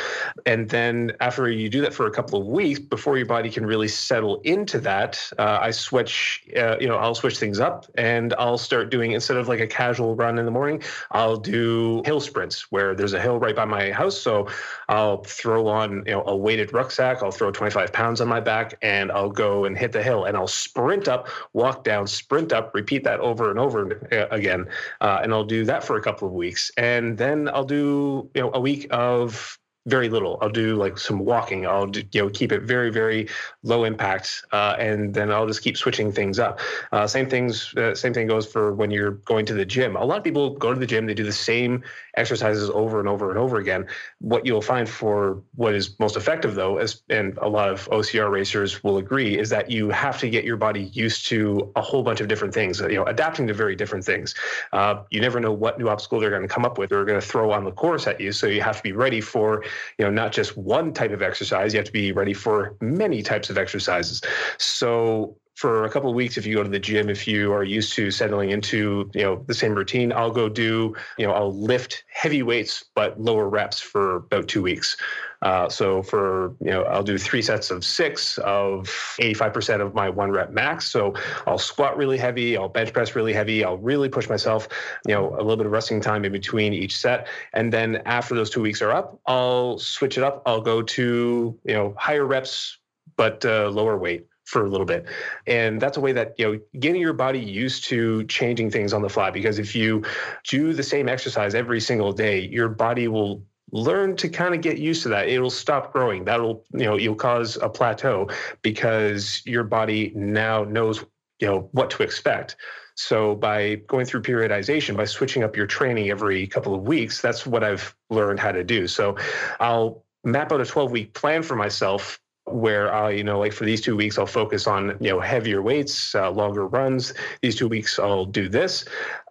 [0.45, 3.65] And then after you do that for a couple of weeks, before your body can
[3.65, 8.35] really settle into that, uh, I switch, uh, you know, I'll switch things up and
[8.39, 10.83] I'll start doing, instead of like a casual run in the morning,
[11.13, 14.19] I'll do hill sprints where there's a hill right by my house.
[14.21, 14.49] So
[14.91, 18.77] I'll throw on, you know, a weighted rucksack, I'll throw 25 pounds on my back
[18.83, 22.75] and I'll go and hit the hill and I'll sprint up, walk down, sprint up,
[22.75, 24.67] repeat that over and over uh, again.
[25.01, 28.43] Uh, and I'll do that for a couple of weeks, and then I'll do you
[28.43, 29.59] know a week of
[29.89, 30.39] very little.
[30.41, 31.67] I'll do like some walking.
[31.67, 33.29] I'll do, you know keep it very very
[33.63, 36.61] low impact, uh, and then I'll just keep switching things up.
[36.93, 37.75] Uh, same things.
[37.75, 39.97] Uh, same thing goes for when you're going to the gym.
[39.97, 41.07] A lot of people go to the gym.
[41.07, 41.83] They do the same
[42.17, 43.87] exercises over and over and over again.
[44.21, 48.31] What you'll find for what is most effective, though, as and a lot of OCR
[48.31, 52.03] racers will agree, is that you have to get your body used to a whole
[52.03, 52.81] bunch of different things.
[52.81, 54.35] You know, adapting to very different things.
[54.73, 56.91] Uh, you never know what new obstacle they're going to come up with.
[56.91, 59.21] They're going to throw on the course at you, so you have to be ready
[59.21, 59.65] for
[59.99, 61.73] you know not just one type of exercise.
[61.73, 64.23] You have to be ready for many types of exercises.
[64.59, 67.65] So for a couple of weeks if you go to the gym if you are
[67.65, 71.53] used to settling into you know the same routine i'll go do you know i'll
[71.53, 74.97] lift heavy weights but lower reps for about two weeks
[75.43, 78.87] uh, so for you know i'll do three sets of six of
[79.21, 81.15] 85% of my one rep max so
[81.47, 84.69] i'll squat really heavy i'll bench press really heavy i'll really push myself
[85.07, 88.35] you know a little bit of resting time in between each set and then after
[88.35, 92.27] those two weeks are up i'll switch it up i'll go to you know higher
[92.27, 92.79] reps
[93.17, 95.05] but uh, lower weight for a little bit.
[95.47, 99.03] And that's a way that, you know, getting your body used to changing things on
[99.03, 99.31] the fly.
[99.31, 100.05] Because if you
[100.49, 104.79] do the same exercise every single day, your body will learn to kind of get
[104.79, 108.29] used to that it'll stop growing that'll you know you'll cause a plateau
[108.63, 111.05] because your body now knows
[111.41, 112.57] you know what to expect
[112.95, 117.47] so by going through periodization by switching up your training every couple of weeks that's
[117.47, 119.17] what i've learned how to do so
[119.61, 122.19] i'll map out a 12 week plan for myself
[122.53, 125.63] where I, you know, like for these two weeks, I'll focus on, you know, heavier
[125.63, 127.13] weights, uh, longer runs.
[127.43, 128.85] These two weeks, I'll do this.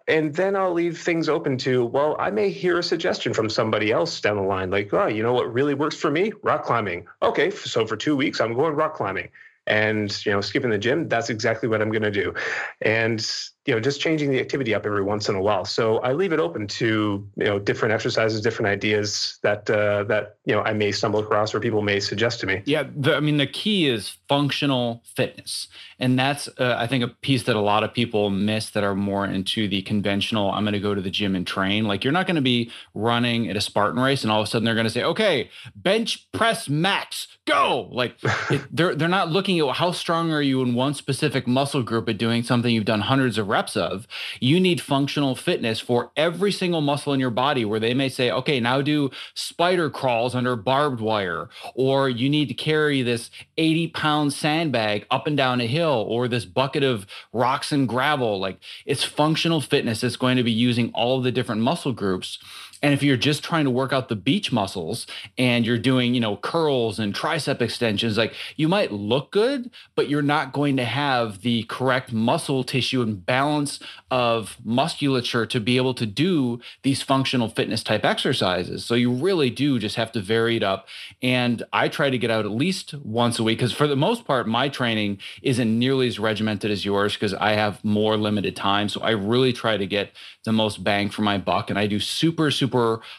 [0.08, 3.92] And then I'll leave things open to, well, I may hear a suggestion from somebody
[3.92, 6.32] else down the line, like, oh, you know what really works for me?
[6.42, 7.06] Rock climbing.
[7.22, 9.28] Okay, so for two weeks, I'm going rock climbing
[9.68, 12.34] and you know skipping the gym that's exactly what i'm going to do
[12.80, 13.20] and
[13.68, 15.66] you know just changing the activity up every once in a while.
[15.66, 20.38] So i leave it open to you know different exercises different ideas that uh, that
[20.46, 22.62] you know i may stumble across or people may suggest to me.
[22.64, 25.68] Yeah the, i mean the key is functional fitness.
[25.98, 28.94] And that's uh, i think a piece that a lot of people miss that are
[28.94, 31.84] more into the conventional i'm going to go to the gym and train.
[31.84, 34.50] Like you're not going to be running at a spartan race and all of a
[34.50, 37.88] sudden they're going to say okay bench press max go.
[37.90, 38.16] Like
[38.50, 42.08] it, they're they're not looking at how strong are you in one specific muscle group
[42.08, 44.06] at doing something you've done hundreds of reps reps of.
[44.38, 48.30] You need functional fitness for every single muscle in your body where they may say,
[48.30, 53.88] okay, now do spider crawls under barbed wire, or you need to carry this 80
[53.88, 58.38] pound sandbag up and down a hill, or this bucket of rocks and gravel.
[58.38, 62.38] Like it's functional fitness that's going to be using all the different muscle groups.
[62.82, 65.06] And if you're just trying to work out the beach muscles
[65.36, 70.08] and you're doing, you know, curls and tricep extensions, like you might look good, but
[70.08, 75.76] you're not going to have the correct muscle tissue and balance of musculature to be
[75.76, 78.84] able to do these functional fitness type exercises.
[78.84, 80.86] So you really do just have to vary it up.
[81.20, 84.24] And I try to get out at least once a week because for the most
[84.24, 88.88] part, my training isn't nearly as regimented as yours because I have more limited time.
[88.88, 90.12] So I really try to get
[90.44, 91.70] the most bang for my buck.
[91.70, 92.67] And I do super, super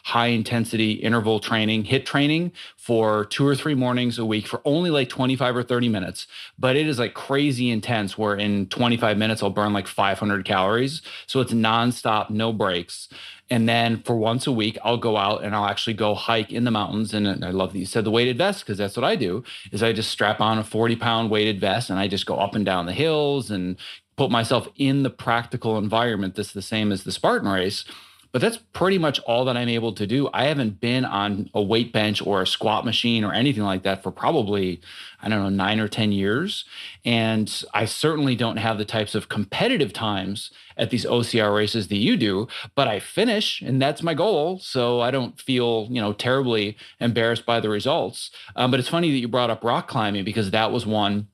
[0.04, 4.90] high intensity interval training, HIIT training for two or three mornings a week for only
[4.90, 6.26] like 25 or 30 minutes.
[6.58, 11.02] But it is like crazy intense where in 25 minutes, I'll burn like 500 calories.
[11.26, 13.08] So it's nonstop, no breaks.
[13.50, 16.64] And then for once a week, I'll go out and I'll actually go hike in
[16.64, 17.12] the mountains.
[17.12, 19.42] And I love that you said the weighted vest because that's what I do.
[19.72, 22.54] Is I just strap on a 40 pound weighted vest and I just go up
[22.54, 23.76] and down the hills and
[24.16, 27.84] put myself in the practical environment that's the same as the Spartan race.
[28.32, 30.28] But that's pretty much all that I'm able to do.
[30.32, 34.02] I haven't been on a weight bench or a squat machine or anything like that
[34.02, 34.80] for probably,
[35.20, 36.64] I don't know, nine or 10 years.
[37.04, 41.96] And I certainly don't have the types of competitive times at these OCR races that
[41.96, 44.58] you do, but I finish and that's my goal.
[44.60, 48.30] So I don't feel, you know, terribly embarrassed by the results.
[48.56, 51.28] Um, but it's funny that you brought up rock climbing because that was one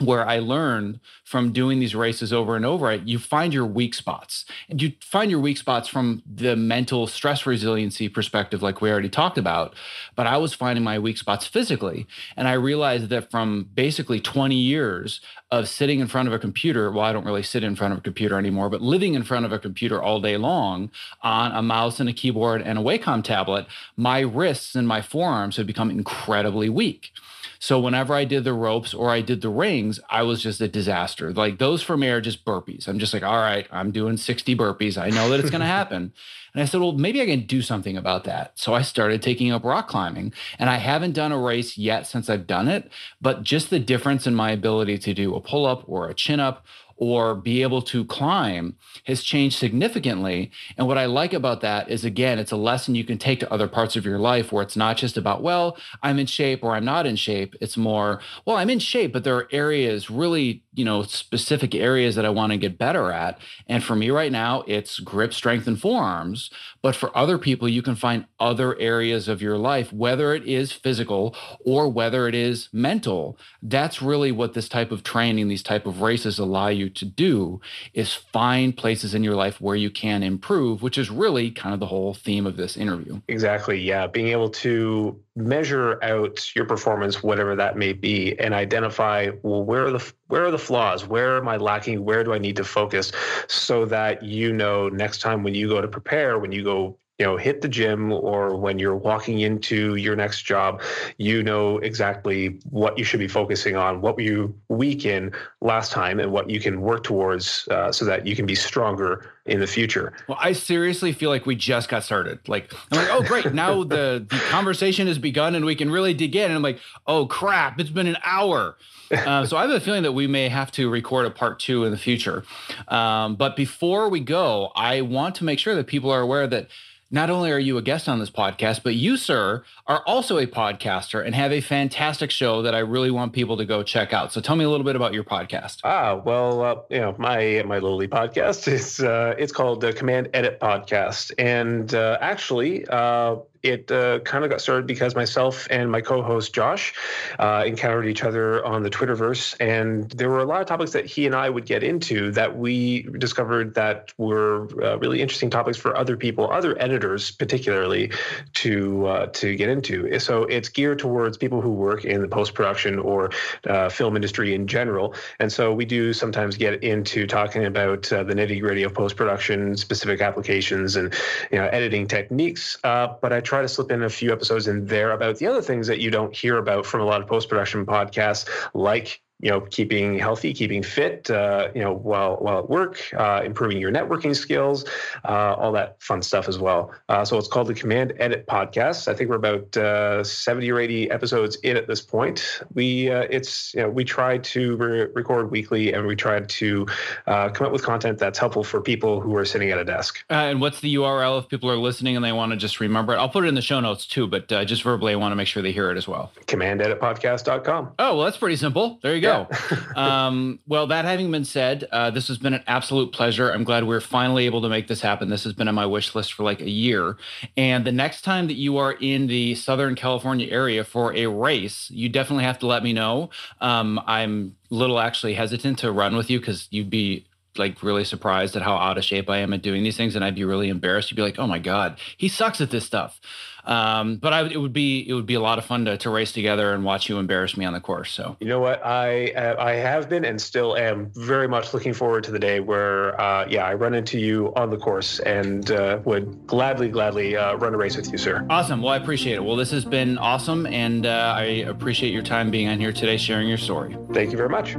[0.00, 4.44] where I learned from doing these races over and over, you find your weak spots.
[4.68, 9.08] And you find your weak spots from the mental stress resiliency perspective, like we already
[9.08, 9.74] talked about.
[10.14, 12.06] But I was finding my weak spots physically.
[12.36, 15.20] And I realized that from basically 20 years
[15.50, 17.98] of sitting in front of a computer, well, I don't really sit in front of
[17.98, 20.90] a computer anymore, but living in front of a computer all day long
[21.22, 23.66] on a mouse and a keyboard and a Wacom tablet,
[23.96, 27.10] my wrists and my forearms have become incredibly weak.
[27.58, 30.68] So whenever I did the ropes or I did the rings, I was just a
[30.68, 31.32] disaster.
[31.32, 32.88] Like those for me are just burpees.
[32.88, 34.96] I'm just like, all right, I'm doing 60 burpees.
[34.96, 36.12] I know that it's going to happen.
[36.54, 38.58] And I said, well, maybe I can do something about that.
[38.58, 40.32] So I started taking up rock climbing.
[40.58, 44.26] And I haven't done a race yet since I've done it, but just the difference
[44.26, 46.64] in my ability to do a pull up or a chin up
[46.98, 50.50] or be able to climb has changed significantly.
[50.76, 53.52] And what I like about that is, again, it's a lesson you can take to
[53.52, 56.74] other parts of your life where it's not just about, well, I'm in shape or
[56.74, 57.54] I'm not in shape.
[57.60, 62.16] It's more, well, I'm in shape, but there are areas, really, you know, specific areas
[62.16, 63.40] that I want to get better at.
[63.68, 66.50] And for me right now, it's grip strength and forearms.
[66.82, 70.72] But for other people, you can find other areas of your life, whether it is
[70.72, 73.38] physical or whether it is mental.
[73.62, 77.60] That's really what this type of training, these type of races allow you to do
[77.94, 81.80] is find places in your life where you can improve, which is really kind of
[81.80, 83.20] the whole theme of this interview.
[83.28, 83.80] Exactly.
[83.80, 84.06] Yeah.
[84.06, 89.86] Being able to measure out your performance, whatever that may be, and identify, well, where
[89.86, 91.06] are the where are the flaws?
[91.06, 92.04] Where am I lacking?
[92.04, 93.12] Where do I need to focus
[93.46, 97.26] so that you know next time when you go to prepare, when you go you
[97.26, 100.80] know hit the gym or when you're walking into your next job
[101.16, 105.90] you know exactly what you should be focusing on what were you weak in last
[105.90, 109.60] time and what you can work towards uh, so that you can be stronger in
[109.60, 110.12] the future.
[110.28, 112.46] Well i seriously feel like we just got started.
[112.48, 116.14] Like i'm like oh great now the, the conversation has begun and we can really
[116.14, 116.44] dig in.
[116.44, 118.76] And i'm like oh crap it's been an hour.
[119.10, 121.84] Uh, so I have a feeling that we may have to record a part two
[121.84, 122.44] in the future.
[122.88, 126.68] Um, but before we go, I want to make sure that people are aware that
[127.10, 130.46] not only are you a guest on this podcast, but you, sir, are also a
[130.46, 134.32] podcaster and have a fantastic show that I really want people to go check out.
[134.32, 135.78] So tell me a little bit about your podcast.
[135.84, 140.28] Ah, well, uh, you know, my my lowly podcast is uh, it's called the Command
[140.34, 145.90] Edit Podcast, and uh, actually, uh, it uh, kind of got started because myself and
[145.90, 146.94] my co-host Josh
[147.38, 151.06] uh, encountered each other on the Twitterverse, and there were a lot of topics that
[151.06, 155.76] he and I would get into that we discovered that were uh, really interesting topics
[155.76, 158.12] for other people, other editors particularly,
[158.54, 160.18] to uh, to get into.
[160.20, 163.30] So it's geared towards people who work in the post production or
[163.66, 168.22] uh, film industry in general, and so we do sometimes get into talking about uh,
[168.22, 171.12] the nitty gritty of post production, specific applications, and
[171.50, 172.76] you know editing techniques.
[172.82, 175.86] but I try to slip in a few episodes in there about the other things
[175.86, 179.60] that you don't hear about from a lot of post production podcasts, like you know,
[179.60, 184.34] keeping healthy, keeping fit, uh, you know, while while at work, uh, improving your networking
[184.34, 184.84] skills,
[185.24, 186.92] uh, all that fun stuff as well.
[187.08, 189.06] Uh, so it's called the Command Edit Podcast.
[189.06, 192.62] I think we're about uh, seventy or eighty episodes in at this point.
[192.74, 196.86] We uh, it's you know we try to re- record weekly and we try to
[197.26, 200.24] come up with content that's helpful for people who are sitting at a desk.
[200.28, 203.18] and what's the URL if people are listening and they want to just remember it?
[203.18, 205.46] I'll put it in the show notes too, but just verbally, I want to make
[205.46, 206.32] sure they hear it as well.
[206.46, 207.92] CommandEditPodcast.com.
[207.98, 208.98] Oh well, that's pretty simple.
[209.02, 209.96] There you go go.
[210.00, 213.50] um, well, that having been said, uh, this has been an absolute pleasure.
[213.50, 215.28] I'm glad we're finally able to make this happen.
[215.28, 217.16] This has been on my wish list for like a year.
[217.56, 221.90] And the next time that you are in the Southern California area for a race,
[221.90, 223.30] you definitely have to let me know.
[223.60, 227.26] Um, I'm a little actually hesitant to run with you because you'd be
[227.58, 230.24] like really surprised at how out of shape I am at doing these things, and
[230.24, 231.10] I'd be really embarrassed.
[231.10, 233.20] You'd be like, "Oh my god, he sucks at this stuff."
[233.68, 236.10] Um, but I, it would be it would be a lot of fun to, to
[236.10, 238.10] race together and watch you embarrass me on the course.
[238.10, 241.92] So you know what I uh, I have been and still am very much looking
[241.92, 245.70] forward to the day where uh, yeah I run into you on the course and
[245.70, 248.46] uh, would gladly gladly uh, run a race with you, sir.
[248.48, 248.80] Awesome.
[248.80, 249.44] Well, I appreciate it.
[249.44, 253.18] Well, this has been awesome, and uh, I appreciate your time being on here today,
[253.18, 253.96] sharing your story.
[254.14, 254.76] Thank you very much.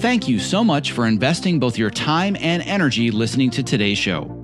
[0.00, 4.43] Thank you so much for investing both your time and energy listening to today's show.